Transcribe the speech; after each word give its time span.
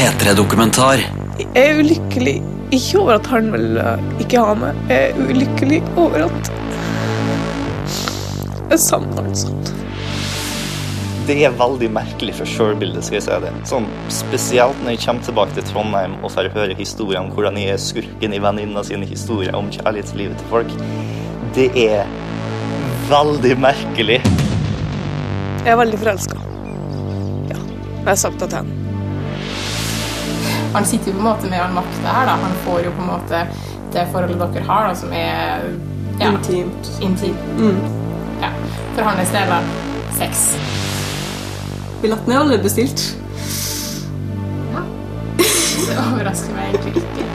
P3-dokumentar. 0.00 1.02
Jeg 1.38 1.48
er 1.60 1.78
ulykkelig 1.82 2.38
ikke 2.72 3.00
over 3.02 3.18
at 3.18 3.26
han 3.28 3.50
vil 3.52 3.74
eh, 3.76 4.04
ikke 4.24 4.40
ha 4.40 4.54
meg. 4.56 4.78
Jeg 4.88 5.10
er 5.10 5.18
ulykkelig 5.28 5.80
over 6.00 6.24
at 6.24 6.48
jeg 8.70 8.80
savner 8.80 9.26
han 9.26 9.36
sånn. 9.36 9.60
Det 11.28 11.36
er 11.44 11.52
veldig 11.60 11.92
merkelig 11.92 12.38
for 12.38 12.48
sjølbildet, 12.48 13.04
skal 13.04 13.18
jeg 13.18 13.26
si 13.26 13.38
det. 13.44 13.52
Sånn, 13.68 13.90
spesielt 14.22 14.80
når 14.80 14.96
jeg 14.96 15.04
kommer 15.04 15.28
tilbake 15.28 15.58
til 15.58 15.68
Trondheim 15.68 16.16
og 16.22 16.32
får 16.32 16.48
høre 16.56 16.80
historier 16.80 17.20
om 17.20 17.28
hvordan 17.36 17.60
jeg 17.60 17.76
er 17.76 17.84
skurken 17.90 18.32
i 18.32 18.40
venninna 18.40 18.88
sine 18.88 19.04
historier 19.04 19.52
om 19.58 19.68
kjærlighetslivet 19.76 20.40
til 20.40 20.52
folk. 20.56 20.76
Det 21.60 21.68
er 21.76 22.08
veldig 23.12 23.56
merkelig. 23.68 24.22
Jeg 25.60 25.72
er 25.76 25.82
veldig 25.84 26.04
forelska. 26.08 26.44
Ja, 27.52 27.58
jeg 27.58 28.14
har 28.14 28.22
sagt 28.28 28.40
det 28.40 28.48
til 28.48 28.62
henne. 28.62 28.79
Han 30.74 30.86
sitter 30.86 31.10
jo 31.10 31.16
på 31.18 31.22
en 31.24 31.28
måte 31.30 31.50
med 31.50 31.62
all 31.62 31.72
makta 31.74 32.14
her, 32.14 32.26
da. 32.30 32.36
Han 32.42 32.52
får 32.64 32.84
jo 32.86 32.92
på 32.96 33.02
en 33.02 33.10
måte 33.10 33.44
det 33.90 34.04
forholdet 34.12 34.52
dere 34.54 34.66
har, 34.68 34.88
da, 34.88 34.94
som 34.94 35.12
er 35.12 35.64
ja, 36.20 36.28
Intimt. 36.30 36.90
intimt. 37.02 37.62
Ja. 38.42 38.50
For 38.94 39.02
hans 39.08 39.32
del, 39.34 39.50
da, 39.50 39.58
sex. 40.18 40.44
Billetten 42.02 42.32
er 42.32 42.38
allerede 42.42 42.62
bestilt. 42.64 43.02
Ja. 44.74 44.84
Det 45.40 45.98
overrasker 46.04 46.54
meg 46.56 46.70
egentlig 46.70 47.02
ikke. 47.02 47.26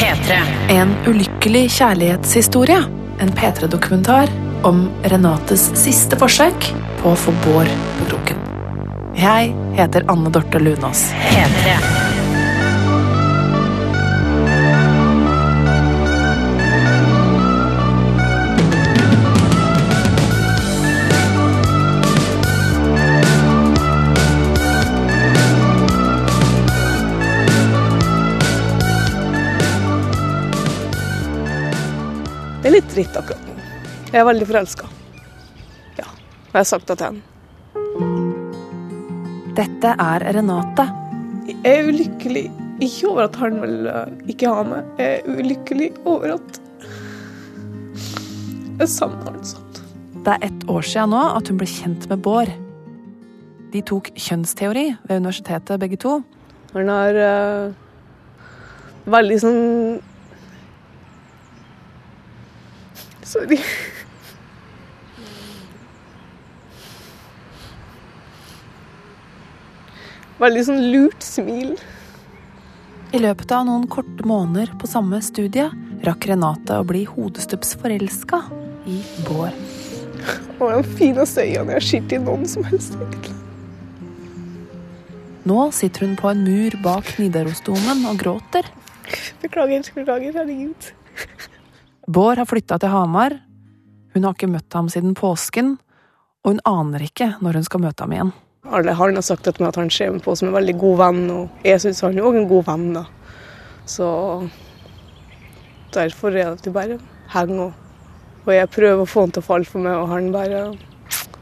P3. 0.00 0.40
En 0.74 0.96
ulykkelig 1.06 1.66
kjærlighetshistorie. 1.78 2.82
En 3.20 3.32
P3-dokumentar 3.36 4.32
om 4.64 4.86
Renates 5.12 5.68
siste 5.78 6.16
forsøk 6.20 6.70
på 7.02 7.12
å 7.12 7.18
få 7.20 7.34
Bård 7.44 7.68
på 8.00 8.10
kroken. 8.10 8.39
Jeg 9.16 9.54
heter 9.74 10.04
Anne 10.08 10.30
Dorte 10.30 10.58
Lunås. 10.58 11.10
P3. 11.12 11.74
Det 32.60 32.68
er 32.68 32.74
litt 32.76 32.90
dritt 32.92 33.16
akkurat 33.16 33.42
nå. 33.48 33.54
Jeg 34.12 34.20
er 34.20 34.26
veldig 34.28 34.46
forelska. 34.46 34.88
Ja, 35.96 36.06
jeg 36.06 36.58
har 36.60 36.64
sagt 36.68 36.86
det 36.86 36.98
til 37.00 37.06
henne. 37.08 37.39
Dette 39.56 39.94
er 39.98 40.24
Renate. 40.36 40.86
Jeg 41.48 41.58
er 41.66 41.88
ulykkelig 41.88 42.44
ikke 42.80 43.08
over 43.10 43.26
at 43.26 43.36
han 43.40 43.58
vil 43.62 43.88
eh, 43.90 44.12
ikke 44.30 44.52
ha 44.52 44.62
meg. 44.66 44.92
Jeg 45.00 45.16
er 45.16 45.40
ulykkelig 45.40 45.90
over 46.08 46.36
at 46.36 46.60
jeg 48.80 48.88
savner 48.88 49.34
han 49.34 49.42
sånn. 49.44 49.66
Det 50.20 50.36
er 50.36 50.46
ett 50.46 50.62
år 50.68 50.84
siden 50.84 51.12
nå 51.14 51.20
at 51.34 51.48
hun 51.50 51.58
ble 51.60 51.68
kjent 51.68 52.06
med 52.08 52.22
Bård. 52.24 52.52
De 53.72 53.82
tok 53.86 54.10
kjønnsteori 54.16 54.86
ved 55.08 55.20
universitetet, 55.20 55.80
begge 55.80 55.98
to. 56.00 56.18
Han 56.72 56.90
har 56.92 57.18
uh, 57.18 57.72
veldig 59.10 59.38
sånn 59.42 59.60
Sorry. 63.30 63.60
Veldig 70.40 70.62
sånn 70.64 70.86
lurt 70.88 71.24
smil. 71.24 71.74
I 73.12 73.18
løpet 73.20 73.50
av 73.52 73.66
noen 73.68 73.84
korte 73.90 74.24
måneder 74.24 74.70
på 74.80 74.88
samme 74.88 75.18
studie 75.20 75.66
rakk 76.06 76.30
Renate 76.30 76.78
å 76.80 76.86
bli 76.86 77.02
hodestups 77.04 77.74
forelska 77.82 78.38
i 78.88 79.02
Bård. 79.26 79.56
Og 80.60 80.72
de 80.72 80.96
fineste 80.96 81.44
øynene 81.44 81.76
jeg 81.76 81.80
har 81.80 81.86
sett 81.90 82.16
i 82.16 82.22
noen 82.24 82.48
som 82.48 82.64
helst. 82.64 82.96
egentlig. 82.96 83.36
Nå 85.44 85.70
sitter 85.76 86.06
hun 86.06 86.16
på 86.16 86.32
en 86.32 86.42
mur 86.44 86.76
bak 86.84 87.14
Nidarosdomen 87.18 88.04
og 88.08 88.18
gråter. 88.20 88.64
Beklager, 89.42 89.84
beklager, 89.94 90.36
herregud. 90.36 90.92
Bård 92.08 92.40
har 92.40 92.48
flytta 92.48 92.78
til 92.80 92.92
Hamar. 92.92 93.40
Hun 94.14 94.24
har 94.24 94.36
ikke 94.36 94.50
møtt 94.52 94.72
ham 94.72 94.88
siden 94.88 95.12
påsken, 95.14 95.76
og 96.44 96.54
hun 96.54 96.62
aner 96.64 97.04
ikke 97.04 97.34
når 97.40 97.60
hun 97.60 97.68
skal 97.68 97.84
møte 97.84 98.04
ham 98.04 98.16
igjen. 98.16 98.32
Alle 98.68 98.92
han 98.92 99.14
har 99.16 99.24
sagt 99.24 99.48
at 99.48 99.60
han 99.76 99.90
ser 99.90 100.10
meg 100.12 100.24
på 100.24 100.34
som 100.36 100.50
en 100.50 100.56
veldig 100.58 100.76
god 100.78 100.98
venn, 101.00 101.22
og 101.32 101.64
jeg 101.64 101.80
syns 101.80 102.02
han 102.04 102.18
er 102.18 102.26
òg 102.28 102.36
en 102.36 102.48
god 102.50 102.66
venn. 102.66 102.92
da. 102.94 103.04
Så 103.88 104.06
derfor 105.94 106.28
er 106.28 106.36
det 106.36 106.46
at 106.50 106.66
vi 106.66 106.72
bare 106.74 106.98
henger, 107.32 107.70
og, 107.70 107.72
og 108.44 108.52
jeg 108.54 108.70
prøver 108.76 109.02
å 109.02 109.08
få 109.08 109.24
han 109.24 109.32
til 109.32 109.42
å 109.42 109.48
falle 109.48 109.64
for 109.68 109.80
meg, 109.86 109.96
og 109.96 110.08
han 110.12 110.32
bare 110.32 110.64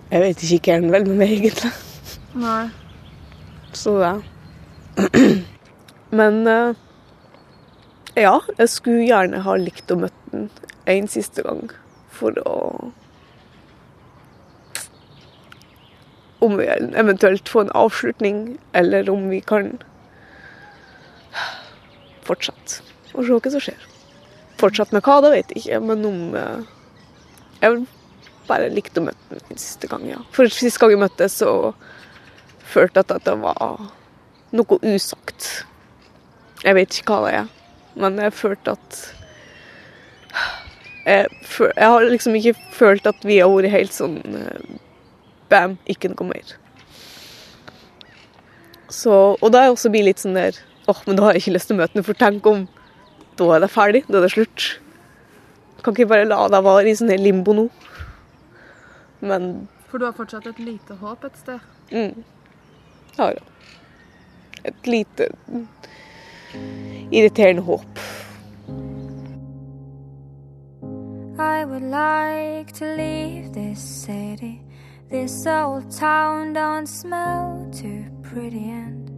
Jeg 0.09 0.23
vet 0.23 0.43
ikke 0.43 0.73
hva 0.73 0.77
han 0.79 0.93
vil 0.93 1.09
med 1.11 1.19
meg, 1.21 1.33
egentlig. 1.37 1.73
Nei. 2.39 2.71
Så 3.77 3.99
det. 4.01 4.15
Men 6.19 6.47
eh, 6.49 6.79
ja, 8.17 8.39
jeg 8.57 8.71
skulle 8.73 9.05
gjerne 9.05 9.43
ha 9.45 9.57
likt 9.61 9.91
å 9.93 9.99
møte 10.01 10.33
han 10.33 10.49
en 10.89 11.11
siste 11.13 11.45
gang 11.45 11.69
for 12.09 12.39
å 12.49 12.57
Om 16.45 16.57
vi 16.61 16.67
eventuelt 16.71 17.49
får 17.49 17.67
en 17.67 17.77
avslutning, 17.79 18.43
eller 18.79 19.11
om 19.11 19.29
vi 19.31 19.41
kan 19.41 19.73
fortsette 22.29 22.85
og 23.15 23.25
se 23.27 23.35
hva 23.35 23.53
som 23.53 23.63
skjer. 23.65 23.87
Fortsette 24.61 24.95
med 24.95 25.07
hva, 25.07 25.21
det 25.25 25.33
vet 25.35 25.55
jeg 25.55 25.63
ikke, 25.63 25.81
men 25.89 26.05
om 26.07 26.19
eh, 26.39 26.67
Jeg 27.63 27.75
vil 27.75 27.87
bare 28.49 28.71
likt 28.71 28.99
å 28.99 29.05
møte 29.05 29.35
ham 29.35 29.53
en 29.53 29.61
siste 29.61 29.91
gang, 29.91 30.05
ja. 30.09 30.21
For 30.35 30.51
siste 30.53 30.81
gang 30.81 30.95
jeg 30.95 31.03
møttes, 31.03 31.41
så 31.43 31.73
følte 32.69 33.03
jeg 33.03 33.17
at 33.17 33.27
det 33.27 33.35
var 33.43 33.89
noe 34.55 34.79
usagt. 34.87 35.49
Jeg 36.63 36.77
vet 36.79 36.99
ikke 37.01 37.17
hva 37.17 37.27
det 37.27 37.35
er, 37.41 37.49
men 37.99 38.21
jeg 38.23 38.37
følte 38.39 38.77
at 38.79 39.01
jeg, 41.09 41.29
føl, 41.43 41.73
jeg 41.73 41.93
har 41.95 42.07
liksom 42.07 42.37
ikke 42.39 42.55
følt 42.77 43.07
at 43.09 43.27
vi 43.27 43.39
har 43.41 43.51
vært 43.51 43.73
helt 43.73 43.95
sånn 43.97 44.19
eh, 44.39 44.79
Bam, 45.49 45.79
ikke 45.89 46.11
noe 46.13 46.29
mer. 46.29 46.57
Så, 48.89 49.13
og 49.37 49.53
da 49.53 49.61
er 49.61 49.69
jeg 49.69 49.77
også 49.77 49.93
blir 49.93 50.07
litt 50.07 50.21
sånn 50.23 50.37
der 50.37 50.57
åh, 50.89 51.01
men 51.07 51.17
da 51.17 51.27
har 51.27 51.37
jeg 51.37 51.45
ikke 51.45 51.57
lyst 51.57 51.69
til 51.69 51.77
å 51.77 51.81
møte 51.83 51.97
noen, 51.97 52.07
for 52.07 52.19
tenk 52.19 52.47
om 52.49 52.65
da 53.39 53.49
er 53.55 53.63
det 53.63 53.71
ferdig, 53.71 54.03
da 54.09 54.19
er 54.19 54.27
det 54.27 54.33
slutt. 54.35 54.69
Kan 55.85 55.95
ikke 55.95 56.09
bare 56.11 56.29
la 56.29 56.41
deg 56.51 56.65
være 56.65 56.91
i 56.91 56.97
sånn 56.99 57.13
her 57.13 57.21
limbo 57.23 57.55
nå. 57.55 57.69
Men 59.21 59.69
For 59.91 60.01
du 60.01 60.09
har 60.09 60.17
fortsatt 60.17 60.47
et 60.51 60.59
lite 60.63 60.97
håp 61.01 61.25
et 61.29 61.37
sted? 61.39 61.61
Mm. 61.93 62.25
Ja, 63.19 63.31
ja. 63.37 63.45
Et 64.69 64.89
lite 64.91 65.29
irriterende 67.13 67.63
håp. 67.63 68.01
I 71.39 71.65
would 71.65 71.83
like 71.83 72.73
to 72.81 72.85
leave 72.97 73.53
this 73.53 73.79
city. 73.79 74.59
This 75.11 75.47
old 75.47 75.91
town 75.91 76.53
don't 76.53 76.87
smell 76.87 77.67
too 77.73 78.05
pretty, 78.23 78.69
and 78.69 79.09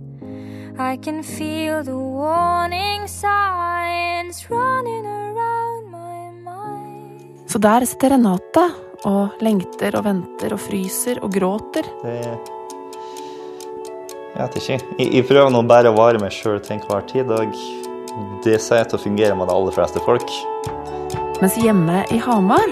I 0.78 0.97
can 0.97 1.25
feel 1.25 1.83
the 1.83 1.97
warning 1.97 3.09
signs 3.09 4.47
running 4.49 5.05
around 5.05 5.91
my 5.91 6.31
mind. 6.31 7.51
Så 7.51 7.59
der 7.59 7.84
sitter 7.84 8.11
Renate 8.11 8.71
og 9.05 9.43
lengter 9.43 9.97
og 9.99 10.05
venter 10.05 10.55
og 10.55 10.61
fryser 10.61 11.19
og 11.25 11.33
gråter. 11.34 11.83
Det 12.05 12.39
Jeg 14.37 14.47
vet 14.47 14.57
ikke. 14.57 14.78
Jeg, 14.99 15.15
jeg 15.15 15.27
prøver 15.27 15.51
nå 15.51 15.63
bare 15.66 15.91
å 15.91 15.97
vare 15.97 16.22
meg 16.22 16.31
sjøl 16.31 16.60
til 16.63 16.77
enhver 16.78 17.03
tid, 17.10 17.27
og 17.34 17.51
det 18.47 18.60
sier 18.63 18.84
jeg 18.84 18.92
til 18.92 19.01
å 19.01 19.03
fungere 19.03 19.34
med 19.34 19.51
de 19.51 19.59
aller 19.59 19.75
fleste 19.75 19.98
folk. 20.07 20.31
Mens 21.42 21.59
hjemme 21.59 22.04
i 22.15 22.22
Hamar, 22.22 22.71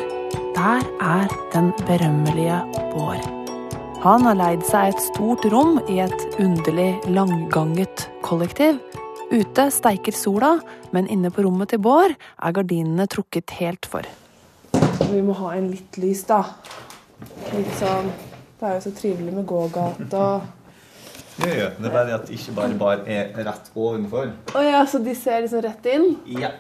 der 0.59 0.83
er 1.01 1.29
den 1.53 1.69
berømmelige 1.87 2.57
Bård. 2.91 3.23
Han 4.03 4.25
har 4.27 4.35
leid 4.39 4.65
seg 4.67 4.91
et 4.93 5.03
stort 5.05 5.45
rom 5.53 5.77
i 5.91 6.01
et 6.03 6.25
underlig 6.43 6.97
langganget 7.07 8.09
kollektiv. 8.27 8.81
Ute 9.31 9.69
steiker 9.75 10.15
sola, 10.17 10.57
men 10.95 11.07
inne 11.13 11.31
på 11.35 11.45
rommet 11.47 11.71
til 11.71 11.83
Bård 11.85 12.15
er 12.17 12.55
gardinene 12.57 13.07
trukket 13.11 13.55
helt 13.61 13.87
for. 13.87 14.07
Vi 15.13 15.21
må 15.23 15.37
ha 15.39 15.53
en 15.59 15.69
litt 15.71 15.99
lys, 16.03 16.25
da. 16.29 16.43
Litt 17.55 17.71
sånn 17.79 18.11
Det 18.59 18.67
er 18.67 18.73
jo 18.75 18.83
så 18.89 18.91
trivelig 18.95 19.33
med 19.35 19.45
gågate 19.47 20.19
og 20.19 20.43
Ja, 21.39 21.51
ja. 21.55 21.69
Det 21.79 21.87
er 21.87 21.93
bare 21.95 22.15
at 22.17 22.31
ikke 22.35 22.55
bare 22.57 22.75
bar 22.81 23.05
er 23.07 23.29
rett 23.47 23.69
ovenfor. 23.79 24.33
Å 24.59 24.63
ja, 24.67 24.81
så 24.91 24.99
de 24.99 25.15
ser 25.15 25.45
liksom 25.45 25.63
rett 25.63 25.87
inn? 25.87 26.09
Ja. 26.27 26.51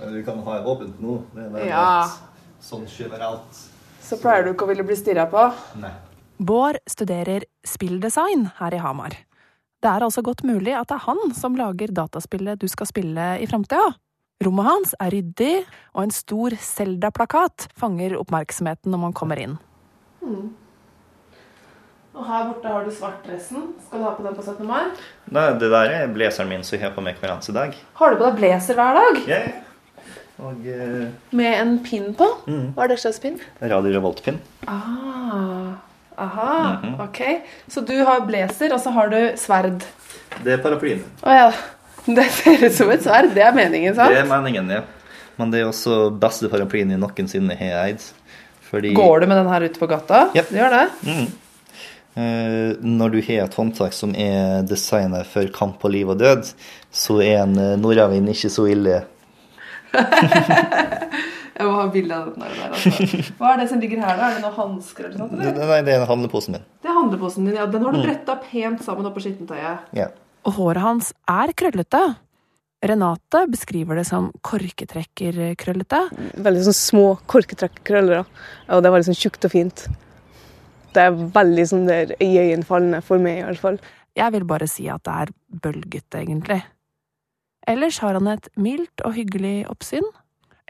Du 0.00 0.16
kan 0.24 0.40
ha 0.46 0.56
det 0.56 0.70
åpent 0.72 0.96
nå. 1.04 1.18
Det 1.34 1.44
er 1.44 1.50
bare 1.52 1.66
Ja. 1.68 1.82
at 2.06 2.22
sånn 2.66 2.86
generelt. 2.90 3.62
Så 4.02 4.18
pleier 4.22 4.44
du 4.46 4.52
ikke 4.52 4.66
å 4.66 4.70
ville 4.70 4.86
bli 4.86 4.96
stirra 4.98 5.26
på? 5.30 5.46
Nei. 5.82 5.92
Bård 6.36 6.78
studerer 6.90 7.46
spilldesign 7.66 8.50
her 8.58 8.74
i 8.76 8.82
Hamar. 8.82 9.14
Det 9.82 9.88
er 9.92 10.04
altså 10.04 10.22
godt 10.24 10.42
mulig 10.44 10.74
at 10.76 10.90
det 10.90 10.98
er 10.98 11.06
han 11.06 11.32
som 11.36 11.56
lager 11.56 11.92
dataspillet 11.94 12.60
du 12.60 12.66
skal 12.68 12.88
spille 12.90 13.30
i 13.40 13.48
framtida. 13.48 13.94
Rommet 14.44 14.68
hans 14.68 14.92
er 15.00 15.14
ryddig, 15.14 15.64
og 15.96 16.02
en 16.04 16.12
stor 16.12 16.56
Selda-plakat 16.60 17.70
fanger 17.78 18.18
oppmerksomheten 18.20 18.92
når 18.92 19.00
man 19.06 19.14
kommer 19.16 19.40
inn. 19.40 19.54
Og 22.16 22.24
her 22.24 22.46
borte 22.50 22.72
har 22.72 22.84
du 22.84 22.92
svartdressen. 22.92 23.70
Skal 23.86 24.00
du 24.00 24.06
ha 24.08 24.12
på 24.16 24.24
den 24.24 24.36
på 24.36 24.44
17. 24.44 24.66
mai? 24.68 24.90
Nei, 25.32 25.46
det 25.60 25.70
der 25.72 25.94
er 26.00 26.12
blazeren 26.12 26.52
min 26.52 26.64
som 26.64 26.76
jeg 26.76 26.84
har 26.84 26.92
på 26.96 27.04
meg 27.04 27.16
hver 27.20 27.32
eneste 27.34 27.56
dag. 27.56 27.76
Har 28.00 28.12
du 28.12 28.20
på 28.20 28.28
deg 28.28 28.38
blazer 28.40 28.76
hver 28.78 29.00
dag? 29.00 29.22
Ja. 29.28 29.40
Og 30.44 30.66
eh, 30.68 31.06
Med 31.36 31.54
en 31.60 31.76
pinn 31.84 32.10
på? 32.16 32.26
Mm. 32.44 32.72
Hva 32.76 32.84
er 32.84 32.92
det 32.92 32.98
slags 33.00 33.20
pinn? 33.22 33.38
Radio 33.62 33.94
Revolt-pinn. 33.94 34.40
Ah, 34.68 35.78
aha, 36.20 36.50
ok. 37.06 37.22
Så 37.72 37.80
du 37.86 37.94
har 38.04 38.26
blazer, 38.28 38.74
og 38.76 38.82
så 38.82 38.92
har 38.96 39.12
du 39.12 39.20
sverd. 39.40 39.86
Det 40.44 40.58
er 40.58 40.60
paraplyen. 40.64 41.06
Å 41.24 41.38
ja. 41.40 41.48
Det 42.06 42.28
ser 42.36 42.60
ut 42.62 42.76
som 42.76 42.92
et 42.94 43.02
sverd. 43.02 43.32
Det 43.34 43.42
er 43.42 43.56
meningen, 43.56 43.96
sant? 43.96 44.12
Det 44.14 44.20
er 44.20 44.28
meningen, 44.30 44.68
ja. 44.70 44.84
Men 45.40 45.50
det 45.52 45.62
er 45.62 45.70
også 45.70 46.12
beste 46.20 46.50
paraplyen 46.52 46.92
jeg 46.94 47.02
noensinne 47.02 47.56
har 47.58 47.80
eid. 47.88 48.04
Fordi 48.68 48.92
Går 48.96 49.24
du 49.24 49.26
med 49.30 49.40
den 49.40 49.50
her 49.50 49.66
ute 49.66 49.80
på 49.80 49.88
gata? 49.90 50.28
Ja. 50.36 50.44
Du 50.46 50.54
gjør 50.58 50.72
det? 50.74 50.84
Mm. 51.06 51.26
Uh, 52.16 52.70
når 52.80 53.12
du 53.12 53.18
har 53.26 53.44
et 53.44 53.58
håndtak 53.58 53.92
som 53.92 54.14
er 54.16 54.62
designet 54.64 55.28
for 55.28 55.50
kamp 55.52 55.76
på 55.82 55.90
liv 55.92 56.08
og 56.08 56.20
død, 56.22 56.48
så 56.94 57.18
er 57.20 57.42
en 57.42 57.58
uh, 57.58 57.74
nordavind 57.80 58.30
ikke 58.32 58.52
så 58.54 58.64
ille. 58.72 59.02
Jeg 61.56 61.64
må 61.64 61.72
ha 61.78 61.86
bilde 61.88 62.12
av 62.12 62.26
den 62.34 62.42
der. 62.44 62.56
Altså. 62.66 63.30
Hva 63.38 63.54
er 63.54 63.62
det 63.62 63.68
som 63.70 63.80
ligger 63.80 64.02
her, 64.04 64.18
da? 64.18 64.26
Er 64.28 64.34
det 64.36 64.42
noen 64.44 64.56
hansker 64.58 65.06
eller 65.08 65.22
noe? 65.22 65.30
sånt, 65.30 65.40
eller? 65.40 65.70
Nei, 65.70 65.78
det 65.86 65.94
er 65.94 66.04
handleposen 66.10 66.52
min. 66.58 66.66
Det 66.84 66.90
er 66.90 66.98
handleposen 66.98 67.46
din. 67.48 67.56
ja. 67.56 67.64
Den 67.72 67.86
har 67.86 67.96
du 67.96 68.02
bretta 68.04 68.34
pent 68.42 68.82
sammen 68.84 69.08
oppå 69.08 69.22
skittentøyet. 69.24 69.86
Ja. 69.96 70.10
Og 70.46 70.58
håret 70.58 70.84
hans 70.84 71.08
er 71.32 71.54
krøllete. 71.56 72.02
Renate 72.86 73.40
beskriver 73.48 73.96
det 73.96 74.04
som 74.06 74.28
korketrekkerkrøllete. 74.44 76.02
Veldig 76.44 76.66
sånn 76.68 76.76
små 76.76 77.06
korketrekkerkrøller. 77.32 78.28
Og 78.68 78.84
det 78.84 78.90
er 78.90 78.94
veldig 78.98 79.08
sånn 79.08 79.18
tjukt 79.24 79.48
og 79.48 79.54
fint. 79.56 79.86
Det 80.92 81.06
er 81.08 81.16
veldig 81.40 81.64
sånn 81.72 81.88
der 81.88 82.12
iøynefallende 82.20 83.00
for 83.04 83.20
meg, 83.22 83.40
i 83.40 83.46
hvert 83.48 83.64
fall. 83.64 83.80
Jeg 84.16 84.32
vil 84.36 84.44
bare 84.48 84.68
si 84.70 84.86
at 84.92 85.02
det 85.08 85.16
er 85.24 85.32
bølgete, 85.64 86.20
egentlig. 86.20 86.60
Ellers 87.66 87.98
har 87.98 88.14
han 88.14 88.30
et 88.30 88.48
mildt 88.54 89.02
og 89.04 89.16
hyggelig 89.16 89.66
oppsyn. 89.70 90.06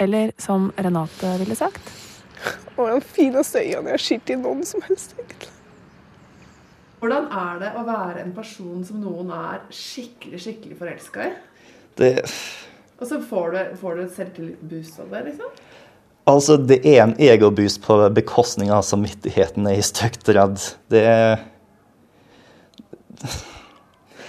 Eller 0.01 0.33
som 0.41 0.71
Renate 0.77 1.37
ville 1.41 1.57
sagt 1.57 1.93
Å, 2.77 2.85
de 2.85 2.99
fineste 3.01 3.63
øynene 3.63 3.95
jeg 3.95 3.97
har 3.97 4.03
sett 4.05 4.33
i 4.33 4.37
noen 4.37 4.61
som 4.69 4.83
helst, 4.85 5.15
egentlig. 5.17 5.53
Hvordan 7.01 7.31
er 7.33 7.63
det 7.63 7.71
å 7.77 7.85
være 7.87 8.21
en 8.25 8.35
person 8.37 8.85
som 8.85 9.01
noen 9.01 9.31
er 9.33 9.63
skikkelig 9.73 10.41
skikkelig 10.45 10.77
forelska 10.81 11.25
i? 11.25 11.33
Det, 11.97 12.11
Og 13.01 13.09
så 13.09 13.21
får 13.25 13.55
du, 13.55 13.59
får 13.81 13.97
du 13.97 14.03
et 14.05 14.15
selvtillitsboost 14.19 15.01
av 15.05 15.13
det, 15.15 15.25
liksom? 15.31 15.59
altså, 16.27 16.57
det 16.61 16.81
er 16.85 17.03
en 17.05 17.17
egoboost 17.23 17.81
på 17.85 17.97
bekostning 18.17 18.73
av 18.75 18.85
samvittigheten 18.85 19.69
jeg 19.71 19.81
er 19.81 19.89
stygt 19.91 20.33
redd. 20.37 20.61
Det 20.93 21.05
er 21.09 21.45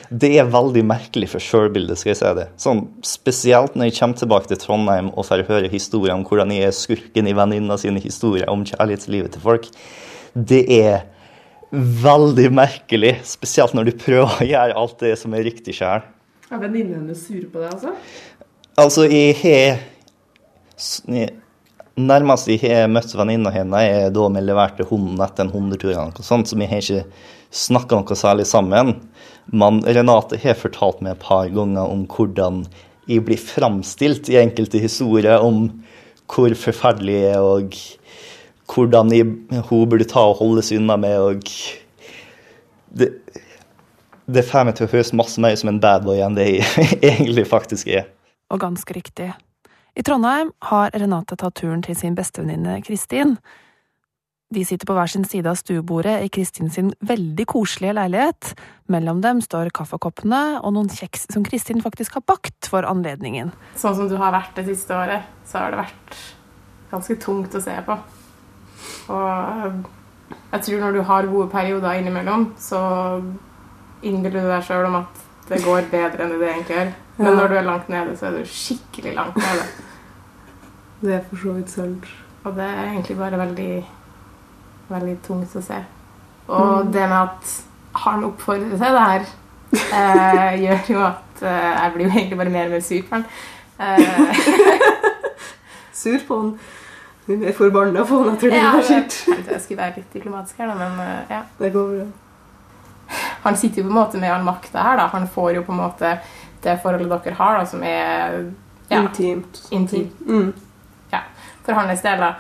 Det 0.08 0.30
er 0.40 0.48
veldig 0.48 0.84
merkelig 0.88 1.28
for 1.34 1.44
sjølbildet, 1.44 2.00
skal 2.00 2.14
jeg 2.14 2.20
si 2.22 2.30
det. 2.38 2.46
Sånn, 2.62 2.86
spesielt 3.04 3.76
når 3.76 3.90
jeg 3.90 3.98
kommer 3.98 4.22
tilbake 4.22 4.52
til 4.52 4.60
Trondheim 4.62 5.10
og 5.12 5.28
får 5.28 5.44
høre 5.50 5.72
historier 5.72 6.16
om 6.16 6.24
hvordan 6.28 6.54
jeg 6.56 6.70
er 6.70 6.76
skurken 6.76 7.28
i 7.28 7.36
venninna 7.36 7.76
sine 7.82 8.00
historier 8.04 8.48
om 8.52 8.64
kjærlighetslivet 8.68 9.36
til 9.36 9.44
folk. 9.44 9.68
Det 10.32 10.64
er 10.78 11.04
veldig 12.06 12.48
merkelig, 12.56 13.18
spesielt 13.28 13.76
når 13.76 13.90
du 13.90 13.98
prøver 14.00 14.32
å 14.32 14.48
gjøre 14.48 14.80
alt 14.80 15.04
det 15.04 15.18
som 15.20 15.36
er 15.36 15.44
riktig 15.50 15.76
sjøl. 15.82 16.06
Er 16.48 16.62
venninnen 16.62 17.02
hennes 17.02 17.26
sur 17.28 17.44
på 17.52 17.60
deg, 17.60 17.74
altså? 17.74 17.92
Altså, 18.80 19.04
jeg 19.12 19.36
har 19.42 19.82
Nærmest 21.98 22.50
jeg 22.52 22.62
har 22.62 22.90
møtt 22.94 23.16
venninna 23.18 23.50
hennes, 23.50 23.90
er 23.90 24.12
da 24.14 24.28
vi 24.30 24.42
leverte 24.46 24.86
hunden 24.86 25.18
etter 25.24 25.48
en 25.48 25.54
hundetur. 25.54 25.96
sånt, 26.22 26.48
så 26.48 26.58
vi 26.58 26.68
har 26.70 26.78
ikke 26.84 27.06
snakka 27.50 27.98
noe 27.98 28.16
særlig 28.16 28.46
sammen. 28.46 28.94
Men 29.50 29.82
Renate 29.82 30.38
har 30.38 30.60
fortalt 30.60 31.02
meg 31.02 31.16
et 31.16 31.24
par 31.26 31.50
ganger 31.50 31.90
om 31.90 32.06
hvordan 32.06 32.66
jeg 33.08 33.24
blir 33.26 33.40
framstilt 33.40 34.30
i 34.30 34.38
enkelte 34.38 34.82
historier 34.84 35.40
om 35.42 35.70
hvor 36.28 36.54
forferdelig 36.60 37.16
jeg 37.16 37.34
er, 37.34 37.42
og 37.42 37.74
hvordan 38.68 39.14
jeg, 39.16 39.26
hun 39.70 39.90
burde 39.90 40.06
ta 40.06 40.26
og 40.28 40.42
holde 40.42 40.62
seg 40.62 40.82
unna 40.82 41.00
meg. 41.00 41.18
og 41.18 41.48
det, 43.00 43.10
det 44.28 44.44
får 44.46 44.68
meg 44.68 44.78
til 44.78 44.86
å 44.86 44.92
høres 44.92 45.16
masse 45.16 45.42
mer 45.42 45.56
som 45.56 45.72
en 45.72 45.82
bad 45.82 46.04
boy 46.06 46.20
enn 46.22 46.36
det 46.38 46.50
jeg 46.52 46.88
egentlig 47.14 47.48
faktisk 47.48 47.88
er. 47.88 48.10
Og 48.52 48.62
ganske 48.62 48.94
riktig. 48.94 49.32
I 49.98 50.04
Trondheim 50.06 50.52
har 50.70 50.92
Renate 50.94 51.34
tatt 51.42 51.56
turen 51.58 51.80
til 51.82 51.96
sin 51.98 52.14
bestevenninne 52.14 52.76
Kristin. 52.86 53.32
De 54.54 54.62
sitter 54.64 54.86
på 54.86 54.94
hver 54.94 55.10
sin 55.10 55.24
side 55.26 55.50
av 55.50 55.58
stuebordet 55.58 56.20
i 56.22 56.30
Kristin 56.30 56.70
sin 56.70 56.92
veldig 57.02 57.48
koselige 57.50 57.96
leilighet. 57.98 58.52
Mellom 58.94 59.24
dem 59.26 59.42
står 59.42 59.72
kaffekoppene 59.74 60.60
og 60.62 60.76
noen 60.76 60.92
kjeks 60.94 61.26
som 61.34 61.42
Kristin 61.48 61.82
faktisk 61.82 62.20
har 62.20 62.26
bakt 62.30 62.70
for 62.70 62.86
anledningen. 62.86 63.50
Sånn 63.74 63.98
som 63.98 64.12
du 64.12 64.14
har 64.22 64.36
vært 64.36 64.54
det 64.60 64.68
siste 64.70 64.94
året, 64.94 65.26
så 65.50 65.64
har 65.64 65.74
det 65.74 65.82
vært 65.82 66.22
ganske 66.94 67.18
tungt 67.26 67.58
å 67.58 67.64
se 67.66 67.76
på. 67.90 67.98
Og 69.18 69.82
jeg 70.54 70.62
tror 70.70 70.86
når 70.86 70.94
du 71.00 71.02
har 71.10 71.32
gode 71.34 71.50
perioder 71.58 71.98
innimellom, 71.98 72.52
så 72.62 72.84
innbiller 74.06 74.46
du 74.46 74.54
deg 74.54 74.70
sjøl 74.70 74.92
om 74.92 75.02
at 75.02 75.26
det 75.50 75.64
går 75.66 75.90
bedre 75.90 76.22
enn 76.22 76.38
det 76.38 76.40
det 76.46 76.54
egentlig 76.54 76.80
gjør. 76.84 76.96
Men 77.18 77.38
når 77.42 77.50
du 77.50 77.58
er 77.58 77.66
langt 77.66 77.90
nede, 77.90 78.14
så 78.14 78.30
er 78.30 78.38
du 78.38 78.50
skikkelig 78.54 79.18
langt 79.18 79.42
nede. 79.42 79.68
Det 81.02 81.14
er 81.14 81.22
for 81.30 81.42
så 81.42 81.54
vidt 81.58 81.70
sant. 81.70 82.08
Og 82.44 82.56
det 82.56 82.64
er 82.64 82.84
egentlig 82.92 83.18
bare 83.18 83.38
veldig, 83.42 83.72
veldig 84.90 85.18
tungt 85.28 85.56
å 85.58 85.62
se. 85.62 85.78
Og 86.48 86.94
det 86.94 87.04
med 87.10 87.18
at 87.18 87.54
han 88.06 88.24
oppfordrer 88.28 88.70
til 88.78 88.80
det 88.98 89.04
her, 89.04 89.28
eh, 89.74 90.58
gjør 90.66 90.92
jo 90.94 91.04
at 91.10 91.42
eh, 91.44 91.70
jeg 91.74 91.94
blir 91.96 92.06
jo 92.08 92.12
egentlig 92.16 92.38
bare 92.42 92.54
mer 92.56 92.70
og 92.70 92.76
mer 92.78 92.86
sur 92.88 93.02
på 93.10 93.18
han. 93.20 93.26
Eh, 93.80 94.44
Sur 95.98 96.20
på 96.28 96.38
han. 96.42 96.52
Hun 97.28 97.44
er 97.44 97.56
forbanna 97.58 98.04
på 98.08 98.22
han 98.22 98.36
etter 98.36 98.54
det 98.54 98.60
ja, 98.62 98.70
har 98.76 98.86
skjedd. 98.86 99.16
jeg 99.52 99.62
skulle 99.64 99.82
være 99.82 99.98
litt 99.98 100.14
diplomatisk 100.14 100.62
her, 100.62 100.70
da, 100.72 100.76
men 100.78 101.02
eh, 101.04 101.34
ja. 101.36 101.42
Det 101.60 101.74
går 101.74 101.90
bra. 101.96 102.06
Han 103.44 103.58
sitter 103.58 103.82
jo 103.82 103.88
på 103.88 103.92
en 103.94 103.98
måte 103.98 104.22
med 104.22 104.32
all 104.32 104.46
makta 104.46 104.84
her, 104.86 105.00
da. 105.02 105.08
Han 105.12 105.28
får 105.32 105.58
jo 105.58 105.66
på 105.68 105.74
en 105.76 105.82
måte 105.82 106.14
det 106.64 106.78
forholdet 106.84 107.26
dere 107.26 107.38
har, 107.38 107.60
da, 107.60 107.66
som 107.70 107.84
er 107.86 108.38
ja, 108.88 109.02
Intimt. 109.02 109.60
intimt. 109.72 110.22
Mm. 110.28 110.54
For 111.68 111.76
hans 111.76 112.02
del, 112.06 112.24
er 112.24 112.36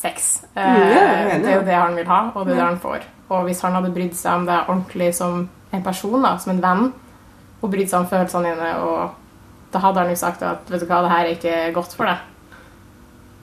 sex. 0.00 0.30
Eh, 0.56 0.64
Mm, 0.64 0.90
ja, 0.94 1.38
det 1.38 1.50
er 1.52 1.56
jo 1.60 1.64
det 1.66 1.74
han 1.76 1.96
vil 1.98 2.06
ha, 2.08 2.20
og 2.34 2.46
det 2.46 2.54
er 2.54 2.60
det 2.60 2.66
han 2.66 2.80
får. 2.80 3.06
Og 3.30 3.44
hvis 3.46 3.60
han 3.62 3.76
hadde 3.76 3.92
brydd 3.94 4.14
seg 4.18 4.32
om 4.40 4.46
det 4.48 4.58
ordentlig 4.68 5.14
som 5.14 5.48
en 5.72 5.82
person, 5.84 6.22
da, 6.22 6.36
som 6.38 6.52
en 6.54 6.62
venn, 6.64 6.92
og 7.60 7.70
brydd 7.70 7.90
seg 7.90 8.00
om 8.00 8.06
følelsene 8.10 8.54
dine, 8.54 8.70
og 8.80 9.10
da 9.72 9.78
hadde 9.84 10.00
han 10.00 10.10
jo 10.10 10.16
sagt 10.16 10.42
at 10.42 10.70
vet 10.70 10.80
du 10.80 10.86
hva, 10.86 11.02
det 11.04 11.10
her 11.12 11.26
er 11.26 11.34
ikke 11.36 11.74
godt 11.76 11.94
for 11.94 12.08
deg. 12.10 12.16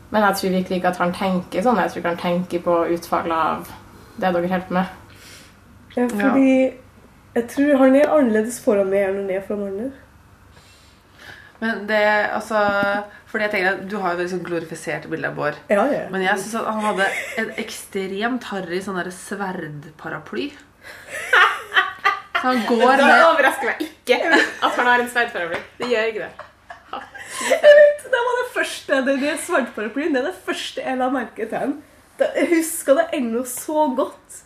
Men 0.10 0.24
jeg 0.24 0.36
tror 0.39 0.50
virkelig 0.56 0.77
ikke 0.82 0.88
at 0.94 0.98
han 1.03 1.13
tenker 1.13 1.62
sånn. 1.63 1.77
Jeg 1.84 1.91
tror 1.91 2.00
ikke 2.01 2.10
han 2.15 2.17
tenker 2.24 2.60
på 2.63 2.75
utfallet 2.96 3.38
av 3.38 3.72
det 4.17 4.34
dere 4.34 4.48
holder 4.48 4.67
på 4.67 4.74
med. 4.74 4.86
Ja, 5.98 6.08
fordi 6.08 6.51
jeg 7.36 7.48
tror 7.51 7.77
han 7.77 7.96
er 7.96 8.10
annerledes 8.15 8.60
foran 8.63 8.89
meg 8.89 9.03
enn 9.08 9.17
han 9.22 9.29
er 9.36 9.41
foran 9.48 9.67
andre. 9.67 9.89
Men 11.61 11.87
det, 11.89 12.01
altså 12.37 12.59
Fordi 13.25 13.47
jeg 13.47 13.51
tenker 13.53 13.69
at 13.71 13.85
Du 13.89 13.95
har 13.97 14.13
jo 14.13 14.19
veldig 14.19 14.33
sånn 14.35 14.43
glorifisert 14.45 15.07
bilde 15.09 15.31
av 15.31 15.37
Bård. 15.39 15.57
Ja, 15.73 15.85
ja. 15.89 16.03
Men 16.13 16.25
jeg 16.25 16.43
syns 16.43 16.67
han 16.67 16.83
hadde 16.85 17.07
en 17.41 17.49
ekstremt 17.63 18.49
harry 18.51 18.81
sånn 18.85 18.99
derre 18.99 19.13
sverdparaply. 19.15 20.51
Så 22.37 22.43
han 22.45 22.61
går 22.69 22.85
med 22.85 23.01
Det 23.01 23.23
overrasker 23.31 23.71
meg 23.71 23.81
ikke 23.87 24.19
at 24.29 24.77
han 24.77 24.91
har 24.91 25.01
en 25.01 25.09
sverdparaply. 25.11 25.63
Det 25.81 25.89
gjør 25.91 26.11
ikke 26.13 26.27
det. 26.27 26.47
Jeg 27.37 27.59
vet, 27.61 28.05
Det 28.07 28.23
var 28.27 28.37
det 28.39 28.47
første, 28.53 29.01
det, 29.05 29.15
det 29.21 29.35
sverdparaplyen, 29.45 30.13
det 30.15 30.21
er 30.23 30.29
det 30.31 30.39
første 30.45 30.81
jeg 30.81 30.97
la 30.97 31.09
merke 31.13 31.45
til 31.51 31.75
jeg 32.17 32.47
husker 32.49 32.97
det 32.97 33.03
ennå 33.13 33.43
så 33.45 33.87
godt. 33.93 34.39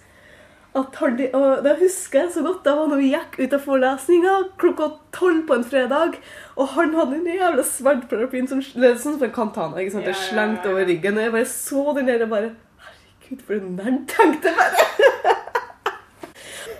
At 0.71 0.95
han, 1.01 1.17
og 1.35 1.65
det 1.65 1.73
husker 1.81 2.21
jeg 2.21 2.29
så 2.31 2.41
godt. 2.45 2.61
Det 2.63 2.73
var 2.77 2.87
når 2.87 3.01
vi 3.01 3.09
gikk 3.11 3.33
ut 3.41 3.55
av 3.57 3.63
forelesninga 3.65 4.35
klokka 4.61 4.87
tolv 5.11 5.41
på 5.49 5.57
en 5.57 5.65
fredag. 5.67 6.15
Og 6.55 6.71
han 6.77 6.93
hadde 6.95 7.17
den 7.17 7.35
jævla 7.35 7.65
sverdparaplyen 7.67 8.47
som 8.47 8.61
sånn 8.63 9.17
for 9.17 9.27
en 9.27 9.35
kantana. 9.35 9.81
ikke 9.81 9.97
sant? 9.97 10.07
Ja, 10.07 10.13
ja, 10.13 10.17
ja. 10.17 10.29
slengt 10.29 10.69
over 10.71 10.87
ryggen. 10.87 11.19
Og 11.19 11.25
jeg 11.27 11.33
bare 11.35 11.49
så 11.51 11.83
den 11.97 12.07
der 12.07 12.23
og 12.23 12.31
bare 12.31 12.53
Herregud, 12.85 13.43
for 13.47 13.57
en 13.57 13.75
nerd, 13.75 13.99
tenkte 14.13 14.51
jeg 14.51 14.59
bare. 14.61 15.35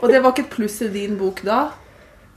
Og 0.01 0.10
det 0.10 0.21
var 0.24 0.31
ikke 0.33 0.48
et 0.48 0.55
pluss 0.55 0.79
i 0.81 0.88
din 0.89 1.17
bok 1.19 1.43
da? 1.45 1.60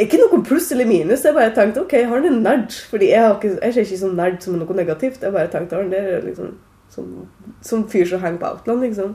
Ikke 0.03 0.19
noe 0.19 0.43
pluss 0.45 0.73
eller 0.75 0.91
minus. 0.91 1.23
Jeg 1.25 1.37
bare 1.37 1.55
tenkte 1.55 1.85
ok, 1.85 1.95
han 2.11 2.27
er 2.27 2.35
nerd. 2.35 2.75
Fordi 2.91 3.13
jeg, 3.13 3.23
har 3.23 3.39
ikke, 3.39 3.55
jeg 3.63 3.77
ser 3.77 3.87
ikke 3.87 4.01
sånn 4.03 4.19
nerd 4.19 4.43
som 4.43 4.59
noe 4.59 4.77
negativt. 4.77 5.23
Jeg 5.23 5.33
bare 5.39 5.53
tenkte 5.53 5.79
han 5.79 5.95
der 5.95 6.17
er 6.17 6.27
liksom 6.27 6.57
som, 6.91 7.29
som 7.63 7.87
fyr 7.91 8.07
som 8.11 8.23
henger 8.23 8.43
på 8.43 8.51
Outland, 8.51 8.85
liksom. 8.85 9.15